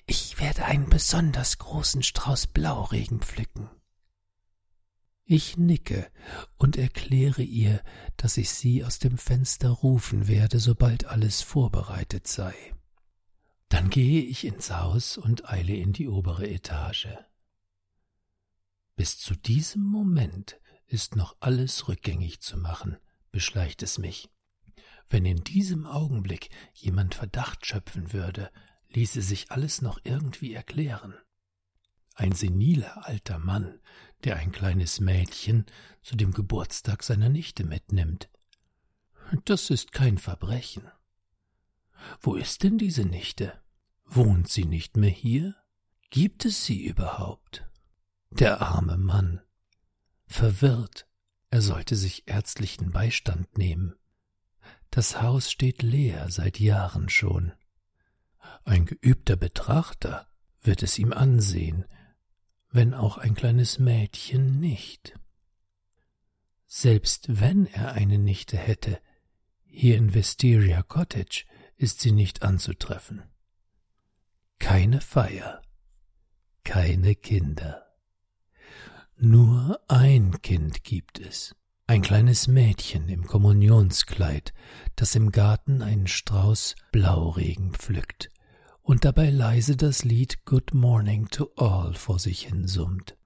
[0.06, 3.70] Ich werde einen besonders großen Strauß Blauregen pflücken.
[5.24, 6.10] Ich nicke
[6.58, 7.82] und erkläre ihr,
[8.16, 12.54] dass ich sie aus dem Fenster rufen werde, sobald alles vorbereitet sei.
[13.68, 17.08] Dann gehe ich ins Haus und eile in die obere Etage.
[18.96, 22.98] Bis zu diesem Moment ist noch alles rückgängig zu machen,
[23.30, 24.28] beschleicht es mich.
[25.08, 28.50] Wenn in diesem Augenblick jemand Verdacht schöpfen würde,
[28.94, 31.14] ließe sich alles noch irgendwie erklären.
[32.14, 33.80] Ein seniler alter Mann,
[34.24, 35.66] der ein kleines Mädchen
[36.02, 38.28] zu dem Geburtstag seiner Nichte mitnimmt.
[39.44, 40.90] Das ist kein Verbrechen.
[42.20, 43.60] Wo ist denn diese Nichte?
[44.04, 45.54] Wohnt sie nicht mehr hier?
[46.10, 47.66] Gibt es sie überhaupt?
[48.30, 49.40] Der arme Mann.
[50.26, 51.06] Verwirrt,
[51.50, 53.94] er sollte sich ärztlichen Beistand nehmen.
[54.90, 57.52] Das Haus steht leer seit Jahren schon.
[58.64, 60.28] Ein geübter Betrachter
[60.60, 61.84] wird es ihm ansehen,
[62.70, 65.18] wenn auch ein kleines Mädchen nicht.
[66.66, 68.98] Selbst wenn er eine Nichte hätte,
[69.64, 71.44] hier in Wisteria Cottage
[71.76, 73.22] ist sie nicht anzutreffen.
[74.58, 75.60] Keine Feier,
[76.62, 77.86] keine Kinder.
[79.16, 81.54] Nur ein Kind gibt es,
[81.86, 84.54] ein kleines Mädchen im Kommunionskleid,
[84.96, 88.31] das im Garten einen Strauß Blauregen pflückt
[88.82, 93.16] und dabei leise das Lied Good Morning to All vor sich hin summt.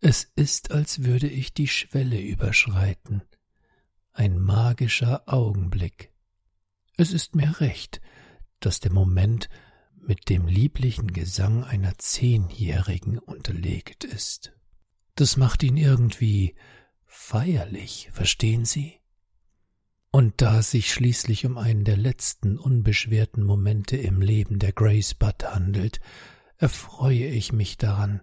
[0.00, 3.22] Es ist, als würde ich die Schwelle überschreiten.
[4.12, 6.12] Ein magischer Augenblick.
[6.96, 8.00] Es ist mir recht,
[8.60, 9.48] dass der Moment
[9.96, 14.52] mit dem lieblichen Gesang einer Zehnjährigen unterlegt ist.
[15.14, 16.54] Das macht ihn irgendwie
[17.06, 19.00] feierlich, verstehen Sie?
[20.10, 25.14] Und da es sich schließlich um einen der letzten unbeschwerten Momente im Leben der Grace
[25.14, 26.00] Budd handelt,
[26.56, 28.22] erfreue ich mich daran,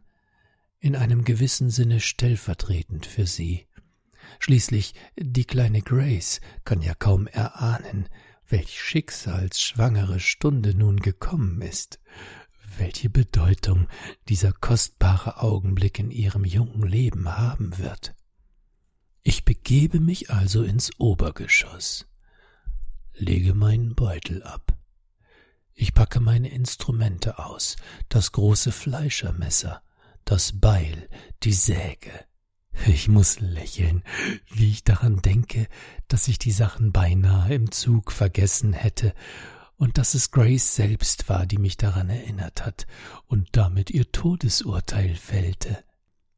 [0.80, 3.68] in einem gewissen Sinne stellvertretend für sie.
[4.40, 8.10] Schließlich die kleine Grace kann ja kaum erahnen,
[8.48, 12.00] welch schicksalsschwangere Stunde nun gekommen ist,
[12.78, 13.88] welche Bedeutung
[14.28, 18.15] dieser kostbare Augenblick in ihrem jungen Leben haben wird.
[19.28, 22.06] Ich begebe mich also ins Obergeschoss,
[23.16, 24.78] lege meinen Beutel ab.
[25.74, 27.76] Ich packe meine Instrumente aus,
[28.08, 29.82] das große Fleischermesser,
[30.26, 31.10] das Beil,
[31.42, 32.12] die Säge.
[32.86, 34.04] Ich muss lächeln,
[34.52, 35.70] wie ich daran denke,
[36.08, 39.16] dass ich die Sachen beinahe im Zug vergessen hätte
[39.76, 42.86] und dass es Grace selbst war, die mich daran erinnert hat
[43.26, 45.84] und damit ihr Todesurteil fällte.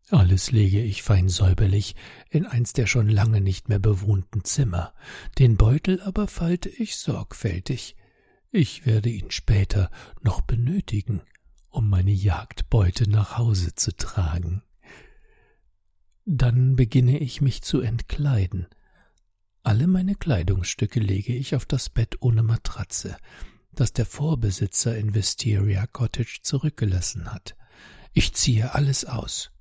[0.09, 1.93] Alles lege ich fein säuberlich
[2.29, 4.93] in eins der schon lange nicht mehr bewohnten Zimmer,
[5.37, 7.97] den Beutel aber falte ich sorgfältig.
[8.49, 9.91] Ich werde ihn später
[10.21, 11.21] noch benötigen,
[11.67, 14.63] um meine Jagdbeute nach Hause zu tragen.
[16.23, 18.67] Dann beginne ich mich zu entkleiden.
[19.63, 23.17] Alle meine Kleidungsstücke lege ich auf das Bett ohne Matratze,
[23.73, 27.57] das der Vorbesitzer in Wisteria Cottage zurückgelassen hat.
[28.13, 29.51] Ich ziehe alles aus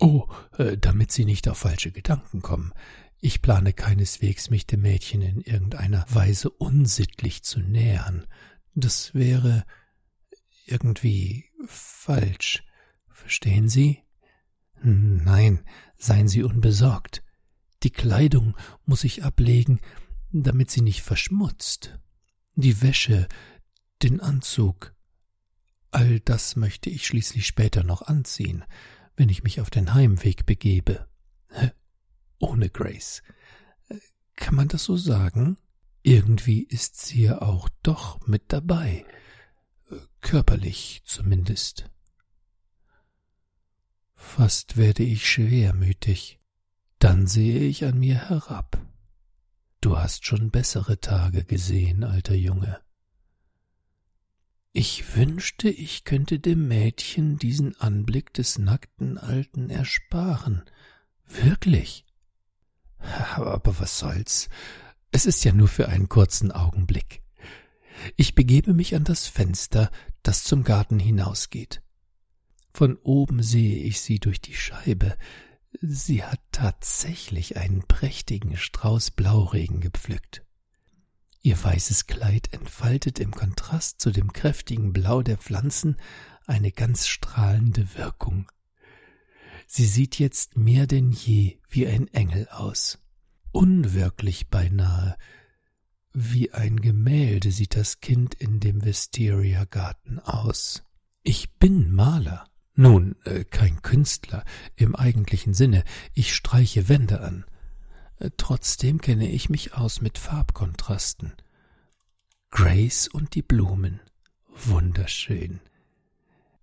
[0.00, 0.28] Oh,
[0.58, 2.72] äh, damit Sie nicht auf falsche Gedanken kommen.
[3.20, 8.26] Ich plane keineswegs, mich dem Mädchen in irgendeiner Weise unsittlich zu nähern.
[8.74, 9.64] Das wäre
[10.66, 12.62] irgendwie falsch.
[13.08, 14.02] Verstehen Sie?
[14.82, 15.64] Nein,
[15.96, 17.22] seien Sie unbesorgt.
[17.82, 19.80] Die Kleidung muss ich ablegen,
[20.32, 21.98] damit sie nicht verschmutzt.
[22.54, 23.28] Die Wäsche,
[24.02, 24.94] den Anzug,
[25.90, 28.64] all das möchte ich schließlich später noch anziehen,
[29.16, 31.08] wenn ich mich auf den Heimweg begebe.
[32.38, 33.22] Ohne Grace.
[34.36, 35.56] Kann man das so sagen?
[36.02, 39.04] Irgendwie ist sie ja auch doch mit dabei,
[40.20, 41.90] körperlich zumindest.
[44.14, 46.38] Fast werde ich schwermütig,
[46.98, 48.80] dann sehe ich an mir herab.
[49.80, 52.80] Du hast schon bessere Tage gesehen, alter Junge.
[54.78, 60.64] Ich wünschte, ich könnte dem Mädchen diesen Anblick des nackten Alten ersparen.
[61.24, 62.04] Wirklich.
[63.36, 64.50] Aber was soll's?
[65.12, 67.22] Es ist ja nur für einen kurzen Augenblick.
[68.16, 69.90] Ich begebe mich an das Fenster,
[70.22, 71.80] das zum Garten hinausgeht.
[72.74, 75.16] Von oben sehe ich sie durch die Scheibe,
[75.80, 80.45] Sie hat tatsächlich einen prächtigen Strauß Blauregen gepflückt.
[81.46, 85.94] Ihr weißes Kleid entfaltet im Kontrast zu dem kräftigen Blau der Pflanzen
[86.44, 88.50] eine ganz strahlende Wirkung.
[89.68, 92.98] Sie sieht jetzt mehr denn je wie ein Engel aus.
[93.52, 95.16] Unwirklich beinahe.
[96.12, 100.82] Wie ein Gemälde sieht das Kind in dem Wisteria Garten aus.
[101.22, 102.50] Ich bin Maler.
[102.74, 104.44] Nun, äh, kein Künstler
[104.74, 107.44] im eigentlichen Sinne, ich streiche Wände an.
[108.36, 111.34] Trotzdem kenne ich mich aus mit Farbkontrasten.
[112.50, 114.00] Grace und die Blumen.
[114.48, 115.60] Wunderschön.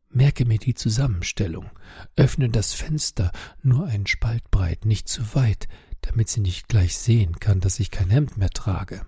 [0.10, 1.70] Merke mir die Zusammenstellung,
[2.16, 3.32] öffne das Fenster
[3.62, 5.68] nur einen Spalt breit, nicht zu weit,
[6.02, 9.06] damit sie nicht gleich sehen kann, dass ich kein Hemd mehr trage.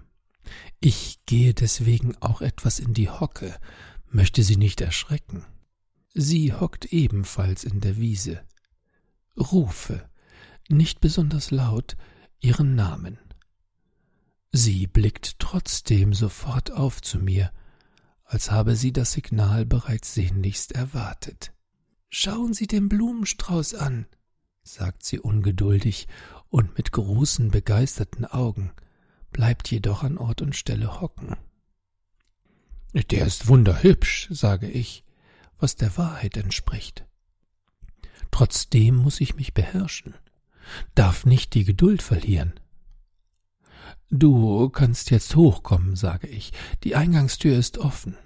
[0.80, 3.56] Ich gehe deswegen auch etwas in die Hocke,
[4.10, 5.46] möchte sie nicht erschrecken.
[6.14, 8.42] Sie hockt ebenfalls in der Wiese.
[9.38, 10.10] Rufe,
[10.70, 11.98] nicht besonders laut,
[12.40, 13.18] ihren Namen.
[14.52, 17.52] Sie blickt trotzdem sofort auf zu mir,
[18.24, 21.54] als habe sie das Signal bereits sehnlichst erwartet.
[22.10, 24.06] Schauen Sie den Blumenstrauß an,
[24.64, 26.08] sagt sie ungeduldig
[26.50, 28.72] und mit großen begeisterten Augen,
[29.32, 31.36] bleibt jedoch an Ort und Stelle hocken.
[33.12, 35.04] Der ist wunderhübsch, sage ich,
[35.60, 37.06] was der Wahrheit entspricht.
[38.32, 40.16] Trotzdem muss ich mich beherrschen,
[40.96, 42.54] darf nicht die Geduld verlieren.
[44.10, 46.54] Du kannst jetzt hochkommen, sage ich,
[46.84, 48.18] die Eingangstür ist offen.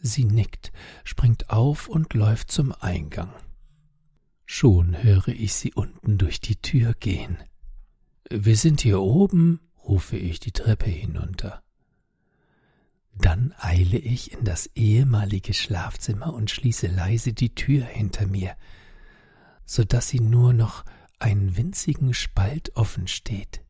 [0.00, 0.72] Sie nickt,
[1.04, 3.32] springt auf und läuft zum Eingang.
[4.44, 7.38] Schon höre ich sie unten durch die Tür gehen.
[8.30, 11.62] Wir sind hier oben, rufe ich die Treppe hinunter.
[13.18, 18.56] Dann eile ich in das ehemalige Schlafzimmer und schließe leise die Tür hinter mir,
[19.64, 20.84] so dass sie nur noch
[21.18, 23.62] einen winzigen Spalt offen steht.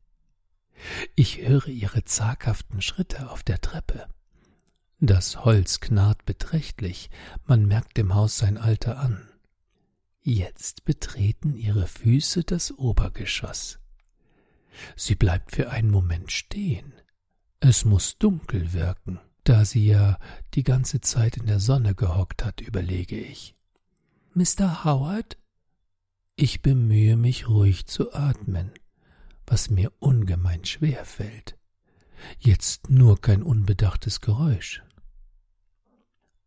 [1.14, 4.08] Ich höre ihre zaghaften Schritte auf der Treppe.
[5.00, 7.10] Das Holz knarrt beträchtlich,
[7.44, 9.28] man merkt dem Haus sein Alter an.
[10.22, 13.78] Jetzt betreten ihre Füße das Obergeschoss.
[14.96, 16.92] Sie bleibt für einen Moment stehen.
[17.60, 19.20] Es muss dunkel wirken.
[19.44, 20.18] Da sie ja
[20.54, 23.54] die ganze Zeit in der Sonne gehockt hat, überlege ich.
[24.34, 24.84] Mr.
[24.84, 25.38] Howard?
[26.38, 28.70] Ich bemühe mich ruhig zu atmen,
[29.46, 31.56] was mir ungemein schwer fällt.
[32.38, 34.82] Jetzt nur kein unbedachtes Geräusch.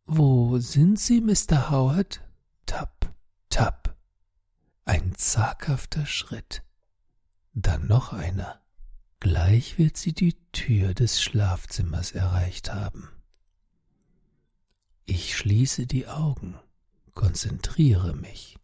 [0.05, 1.71] Wo sind Sie, Mr.
[1.71, 2.21] Howard?
[2.67, 3.11] Tap,
[3.49, 3.97] tap.
[4.85, 6.63] Ein zaghafter Schritt.
[7.55, 8.61] Dann noch einer.
[9.19, 13.09] Gleich wird sie die Tür des Schlafzimmers erreicht haben.
[15.05, 16.59] Ich schließe die Augen,
[17.15, 18.58] konzentriere mich.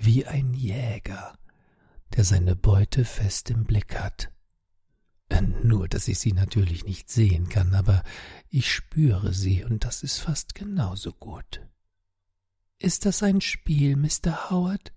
[0.00, 1.36] Wie ein Jäger,
[2.14, 4.30] der seine Beute fest im Blick hat.
[5.28, 8.04] Äh, nur, dass ich sie natürlich nicht sehen kann, aber
[8.48, 11.66] ich spüre sie, und das ist fast genauso gut.
[12.78, 14.50] Ist das ein Spiel, Mr.
[14.50, 14.92] Howard?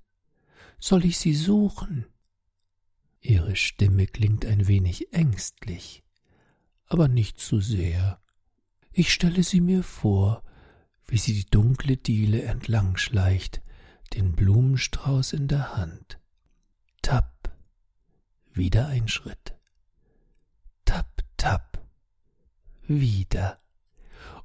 [0.80, 2.06] Soll ich Sie suchen?
[3.20, 6.04] Ihre Stimme klingt ein wenig ängstlich,
[6.86, 8.22] aber nicht zu sehr.
[8.92, 10.44] Ich stelle sie mir vor,
[11.08, 13.62] wie sie die dunkle Diele entlang schleicht,
[14.14, 16.20] den Blumenstrauß in der Hand.
[17.02, 17.52] Tapp,
[18.54, 19.56] wieder ein Schritt.
[20.86, 21.84] Tapp, tapp,
[22.88, 23.58] wieder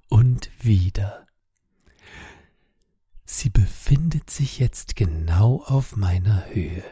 [0.09, 1.27] und wieder.
[3.25, 6.85] Sie befindet sich jetzt genau auf meiner Höhe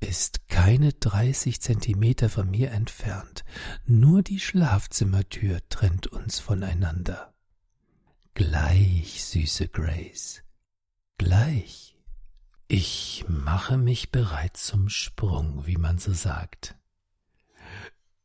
[0.00, 3.44] ist keine dreißig Zentimeter von mir entfernt,
[3.86, 7.34] nur die Schlafzimmertür trennt uns voneinander.
[8.34, 10.42] Gleich, süße Grace,
[11.20, 11.94] gleich.
[12.66, 16.76] Ich mache mich bereit zum Sprung, wie man so sagt.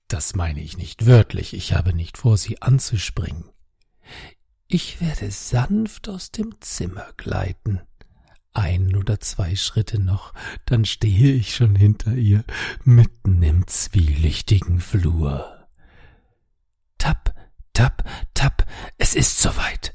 [0.08, 3.50] Das meine ich nicht wörtlich, ich habe nicht vor, sie anzuspringen.
[4.68, 7.82] Ich werde sanft aus dem Zimmer gleiten.
[8.54, 10.34] Ein oder zwei Schritte noch,
[10.66, 12.46] dann stehe ich schon hinter ihr,
[12.86, 15.68] mitten im zwielichtigen Flur.
[16.98, 17.36] Tapp,
[17.74, 18.66] tapp, tapp,
[18.98, 19.94] es ist soweit.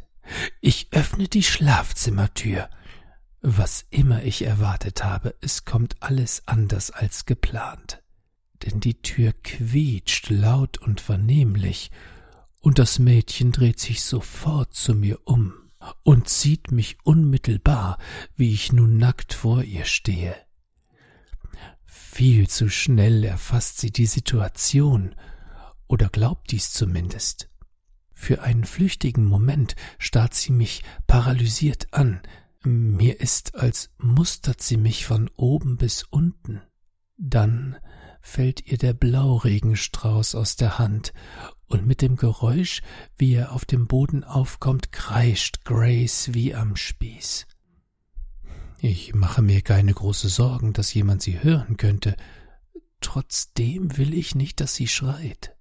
[0.61, 2.69] Ich öffne die Schlafzimmertür.
[3.43, 8.03] Was immer ich erwartet habe, es kommt alles anders als geplant.
[8.63, 11.91] Denn die Tür quietscht laut und vernehmlich,
[12.61, 15.55] und das Mädchen dreht sich sofort zu mir um
[16.03, 17.97] und sieht mich unmittelbar,
[18.37, 20.37] wie ich nun nackt vor ihr stehe.
[21.87, 25.15] Viel zu schnell erfasst sie die Situation,
[25.89, 27.49] oder glaubt dies zumindest.
[28.13, 32.21] Für einen flüchtigen Moment starrt sie mich paralysiert an,
[32.65, 36.61] mir ist, als mustert sie mich von oben bis unten.
[37.17, 37.77] Dann
[38.21, 41.13] fällt ihr der Blauregenstrauß aus der Hand,
[41.71, 42.83] und mit dem Geräusch,
[43.17, 47.47] wie er auf dem Boden aufkommt, kreischt Grace wie am Spieß.
[48.81, 52.17] Ich mache mir keine große Sorgen, dass jemand sie hören könnte.
[53.01, 55.55] Trotzdem will ich nicht, dass sie schreit.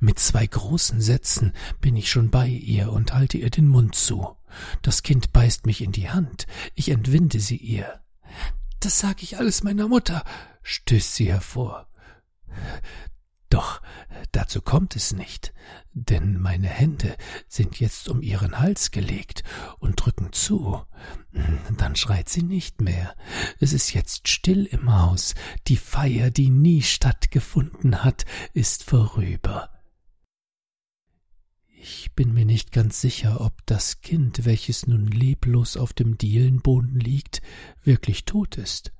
[0.00, 4.36] Mit zwei großen Sätzen bin ich schon bei ihr und halte ihr den Mund zu.
[4.82, 8.00] Das Kind beißt mich in die Hand, ich entwinde sie ihr.
[8.80, 10.24] Das sag ich alles meiner Mutter,
[10.62, 11.88] stößt sie hervor.
[14.32, 15.54] Dazu kommt es nicht,
[15.94, 17.16] denn meine Hände
[17.48, 19.42] sind jetzt um ihren Hals gelegt
[19.78, 20.82] und drücken zu.
[21.76, 23.14] Dann schreit sie nicht mehr.
[23.58, 25.34] Es ist jetzt still im Haus.
[25.66, 29.70] Die Feier, die nie stattgefunden hat, ist vorüber.
[31.80, 37.00] Ich bin mir nicht ganz sicher, ob das Kind, welches nun leblos auf dem Dielenboden
[37.00, 37.40] liegt,
[37.82, 38.92] wirklich tot ist,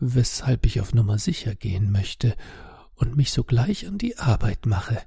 [0.00, 2.36] weshalb ich auf Nummer sicher gehen möchte
[3.00, 5.00] und mich sogleich an die Arbeit mache.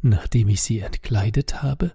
[0.00, 1.92] Nachdem ich sie entkleidet habe,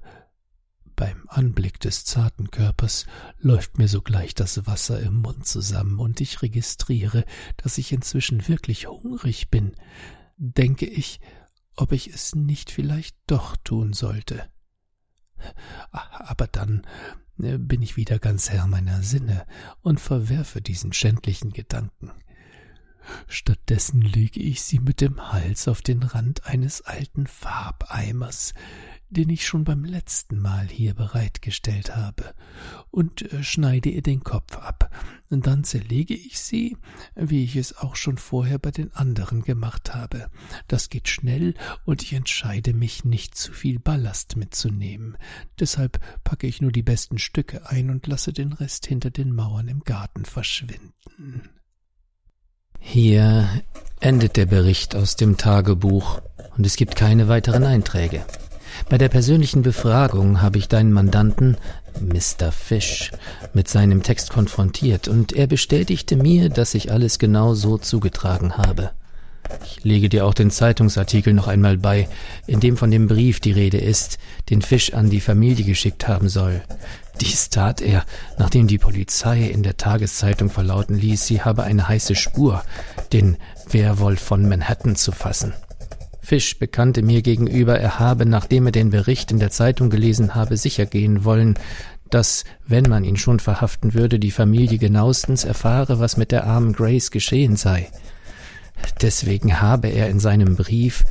[0.95, 3.05] beim Anblick des zarten Körpers
[3.39, 7.23] läuft mir sogleich das Wasser im Mund zusammen und ich registriere,
[7.55, 9.73] dass ich inzwischen wirklich hungrig bin.
[10.37, 11.21] Denke ich,
[11.75, 14.49] ob ich es nicht vielleicht doch tun sollte.
[15.91, 16.85] Aber dann
[17.39, 19.45] äh, bin ich wieder ganz Herr meiner Sinne
[19.81, 22.11] und verwerfe diesen schändlichen Gedanken.
[23.27, 28.53] Stattdessen lege ich sie mit dem Hals auf den Rand eines alten Farbeimers,
[29.09, 32.33] den ich schon beim letzten Mal hier bereitgestellt habe,
[32.91, 34.93] und äh, schneide ihr den Kopf ab.
[35.29, 36.77] Dann zerlege ich sie,
[37.15, 40.29] wie ich es auch schon vorher bei den anderen gemacht habe.
[40.67, 41.53] Das geht schnell,
[41.85, 45.17] und ich entscheide mich, nicht zu viel Ballast mitzunehmen.
[45.59, 49.67] Deshalb packe ich nur die besten Stücke ein und lasse den Rest hinter den Mauern
[49.67, 51.49] im Garten verschwinden.
[52.79, 53.47] Hier
[53.99, 56.21] endet der Bericht aus dem Tagebuch
[56.57, 58.23] und es gibt keine weiteren Einträge.
[58.89, 61.57] Bei der persönlichen Befragung habe ich deinen Mandanten,
[61.99, 62.51] Mr.
[62.51, 63.11] Fish,
[63.53, 68.91] mit seinem Text konfrontiert und er bestätigte mir, dass ich alles genau so zugetragen habe.
[69.65, 72.07] Ich lege dir auch den Zeitungsartikel noch einmal bei,
[72.47, 74.17] in dem von dem Brief die Rede ist,
[74.49, 76.61] den Fisch an die Familie geschickt haben soll.
[77.21, 78.05] Dies tat er,
[78.37, 82.63] nachdem die Polizei in der Tageszeitung verlauten ließ, sie habe eine heiße Spur,
[83.11, 83.37] den
[83.69, 85.53] Werwolf von Manhattan zu fassen.
[86.21, 90.57] Fisch bekannte mir gegenüber, er habe, nachdem er den Bericht in der Zeitung gelesen habe,
[90.57, 91.57] sicher gehen wollen,
[92.09, 96.73] dass, wenn man ihn schon verhaften würde, die Familie genauestens erfahre, was mit der armen
[96.73, 97.89] Grace geschehen sei.
[99.01, 101.03] Deswegen habe er in seinem Brief,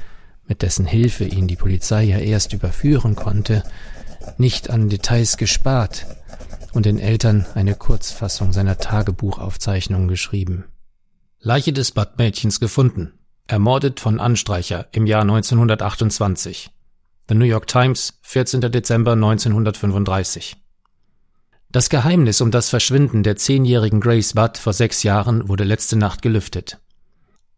[0.47, 3.65] mit dessen Hilfe ihn die Polizei ja erst überführen konnte,
[4.39, 6.07] nicht an Details gespart
[6.73, 10.65] und den Eltern eine Kurzfassung seiner Tagebuchaufzeichnungen geschrieben.
[11.41, 13.13] Leiche des Badmädchens gefunden.
[13.47, 16.71] Ermordet von Anstreicher im Jahr 1928.
[17.29, 18.61] The New York Times, 14.
[18.61, 20.57] Dezember 1935.
[21.71, 26.23] Das Geheimnis um das Verschwinden der zehnjährigen Grace Budd vor sechs Jahren wurde letzte Nacht
[26.23, 26.79] gelüftet.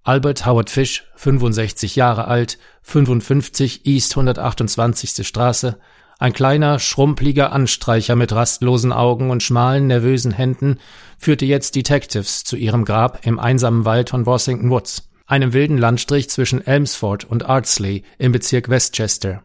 [0.02, 5.26] Albert Howard Fish, 65 Jahre alt, 55 East 128.
[5.26, 5.78] Straße,
[6.18, 10.78] ein kleiner, schrumpeliger Anstreicher mit rastlosen Augen und schmalen, nervösen Händen
[11.16, 16.28] führte jetzt Detectives zu ihrem Grab im einsamen Wald von Washington Woods, einem wilden Landstrich
[16.28, 19.44] zwischen Elmsford und Ardsley im Bezirk Westchester.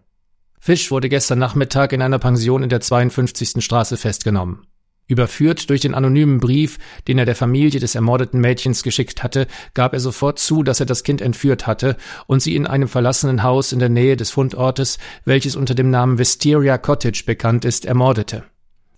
[0.59, 3.63] Fish wurde gestern Nachmittag in einer Pension in der 52.
[3.63, 4.65] Straße festgenommen.
[5.07, 9.93] Überführt durch den anonymen Brief, den er der Familie des ermordeten Mädchens geschickt hatte, gab
[9.93, 13.73] er sofort zu, dass er das Kind entführt hatte und sie in einem verlassenen Haus
[13.73, 18.43] in der Nähe des Fundortes, welches unter dem Namen Wisteria Cottage bekannt ist, ermordete.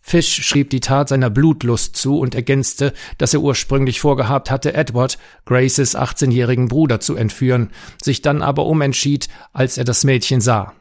[0.07, 5.17] Fish schrieb die Tat seiner Blutlust zu und ergänzte, dass er ursprünglich vorgehabt hatte, Edward,
[5.45, 10.73] Graces 18-jährigen Bruder, zu entführen, sich dann aber umentschied, als er das Mädchen sah.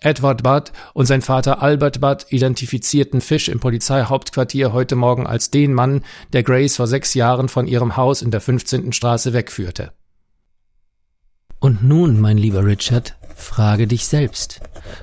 [0.00, 5.72] Edward Budd und sein Vater Albert Budd identifizierten Fish im Polizeihauptquartier heute Morgen als den
[5.72, 8.92] Mann, der Grace vor sechs Jahren von ihrem Haus in der 15.
[8.92, 9.92] Straße wegführte.
[11.58, 14.60] Und nun, mein lieber Richard, Frage dich selbst.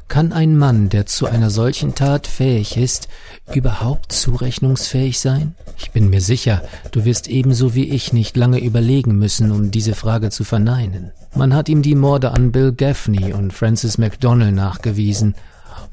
[0.08, 3.08] Kann ein Mann, der zu einer solchen Tat fähig ist,
[3.54, 5.56] überhaupt zurechnungsfähig sein?
[5.78, 9.96] Ich bin mir sicher, du wirst ebenso wie ich nicht lange überlegen müssen, um diese
[9.96, 11.12] Frage zu verneinen.
[11.36, 15.36] Man hat ihm die Morde an Bill Gaffney und Francis McDonnell nachgewiesen,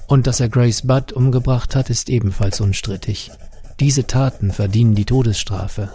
[0.07, 3.31] und dass er Grace Budd umgebracht hat, ist ebenfalls unstrittig.
[3.79, 5.91] Diese Taten verdienen die Todesstrafe.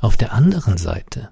[0.00, 1.30] Auf der anderen Seite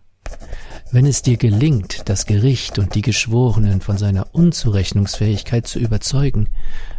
[0.93, 6.51] wenn es dir gelingt, das Gericht und die Geschworenen von seiner Unzurechnungsfähigkeit zu überzeugen,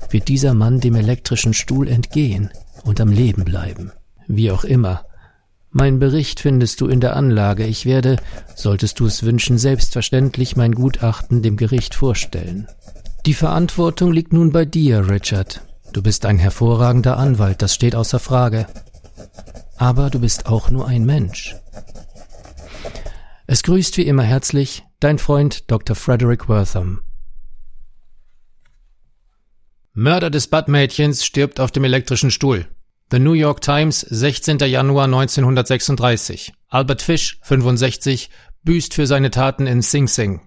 [0.10, 2.50] wird dieser Mann dem elektrischen Stuhl entgehen
[2.84, 3.92] und am Leben bleiben.
[4.28, 5.06] Wie auch immer.
[5.76, 7.66] Mein Bericht findest du in der Anlage.
[7.66, 8.18] Ich werde,
[8.56, 12.68] solltest du es wünschen, selbstverständlich mein Gutachten dem Gericht vorstellen.
[13.26, 15.62] Die Verantwortung liegt nun bei dir, Richard.
[15.92, 18.68] Du bist ein hervorragender Anwalt, das steht außer Frage.
[19.76, 21.56] Aber du bist auch nur ein Mensch.
[23.48, 25.96] Es grüßt wie immer herzlich dein Freund Dr.
[25.96, 27.02] Frederick Wortham.
[29.94, 32.68] Mörder des Badmädchens stirbt auf dem elektrischen Stuhl.
[33.14, 34.58] The New York Times, 16.
[34.58, 36.52] Januar 1936.
[36.70, 38.32] Albert Fish, 65,
[38.64, 40.42] büßt für seine Taten in Sing Sing.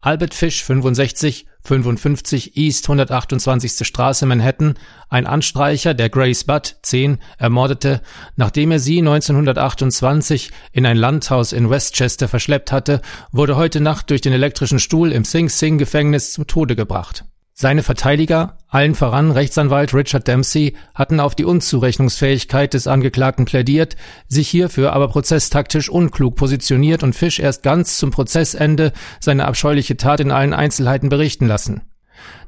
[0.00, 3.86] Albert Fish, 65, 55 East 128.
[3.86, 4.74] Straße Manhattan,
[5.10, 8.02] ein Anstreicher, der Grace Budd, 10, ermordete,
[8.34, 14.22] nachdem er sie 1928 in ein Landhaus in Westchester verschleppt hatte, wurde heute Nacht durch
[14.22, 17.24] den elektrischen Stuhl im Sing Sing Gefängnis zum Tode gebracht.
[17.58, 23.96] Seine Verteidiger, allen voran Rechtsanwalt Richard Dempsey, hatten auf die Unzurechnungsfähigkeit des Angeklagten plädiert,
[24.28, 30.20] sich hierfür aber prozesstaktisch unklug positioniert und Fisch erst ganz zum Prozessende seine abscheuliche Tat
[30.20, 31.80] in allen Einzelheiten berichten lassen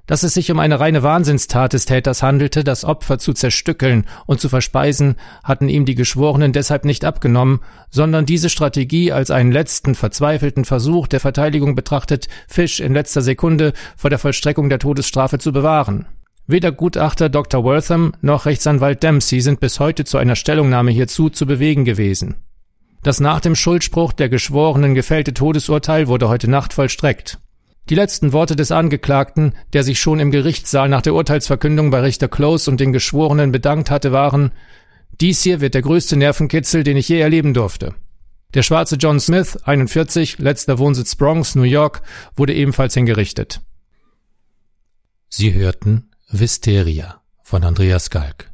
[0.08, 4.40] dass es sich um eine reine Wahnsinnstat des Täters handelte, das Opfer zu zerstückeln und
[4.40, 9.94] zu verspeisen, hatten ihm die Geschworenen deshalb nicht abgenommen, sondern diese Strategie als einen letzten
[9.94, 15.52] verzweifelten Versuch der Verteidigung betrachtet, Fisch in letzter Sekunde vor der Vollstreckung der Todesstrafe zu
[15.52, 16.06] bewahren.
[16.46, 17.62] Weder Gutachter Dr.
[17.62, 22.36] Wortham noch Rechtsanwalt Dempsey sind bis heute zu einer Stellungnahme hierzu zu bewegen gewesen.
[23.02, 27.38] Das nach dem Schuldspruch der Geschworenen gefällte Todesurteil wurde heute Nacht vollstreckt.
[27.90, 32.28] Die letzten Worte des Angeklagten, der sich schon im Gerichtssaal nach der Urteilsverkündung bei Richter
[32.28, 34.52] Close und den Geschworenen bedankt hatte, waren
[35.20, 37.94] Dies hier wird der größte Nervenkitzel, den ich je erleben durfte.
[38.54, 42.02] Der schwarze John Smith, 41, letzter Wohnsitz Bronx, New York,
[42.36, 43.60] wurde ebenfalls hingerichtet.
[45.28, 48.52] Sie hörten Wisteria von Andreas Galk.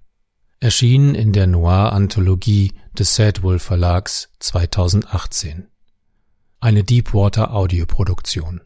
[0.60, 5.68] Erschienen in der Noir-Anthologie des Sadwolf Verlags 2018.
[6.60, 8.62] Eine Deepwater Audioproduktion.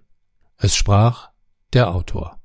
[0.60, 1.30] Es sprach
[1.72, 2.37] der Autor.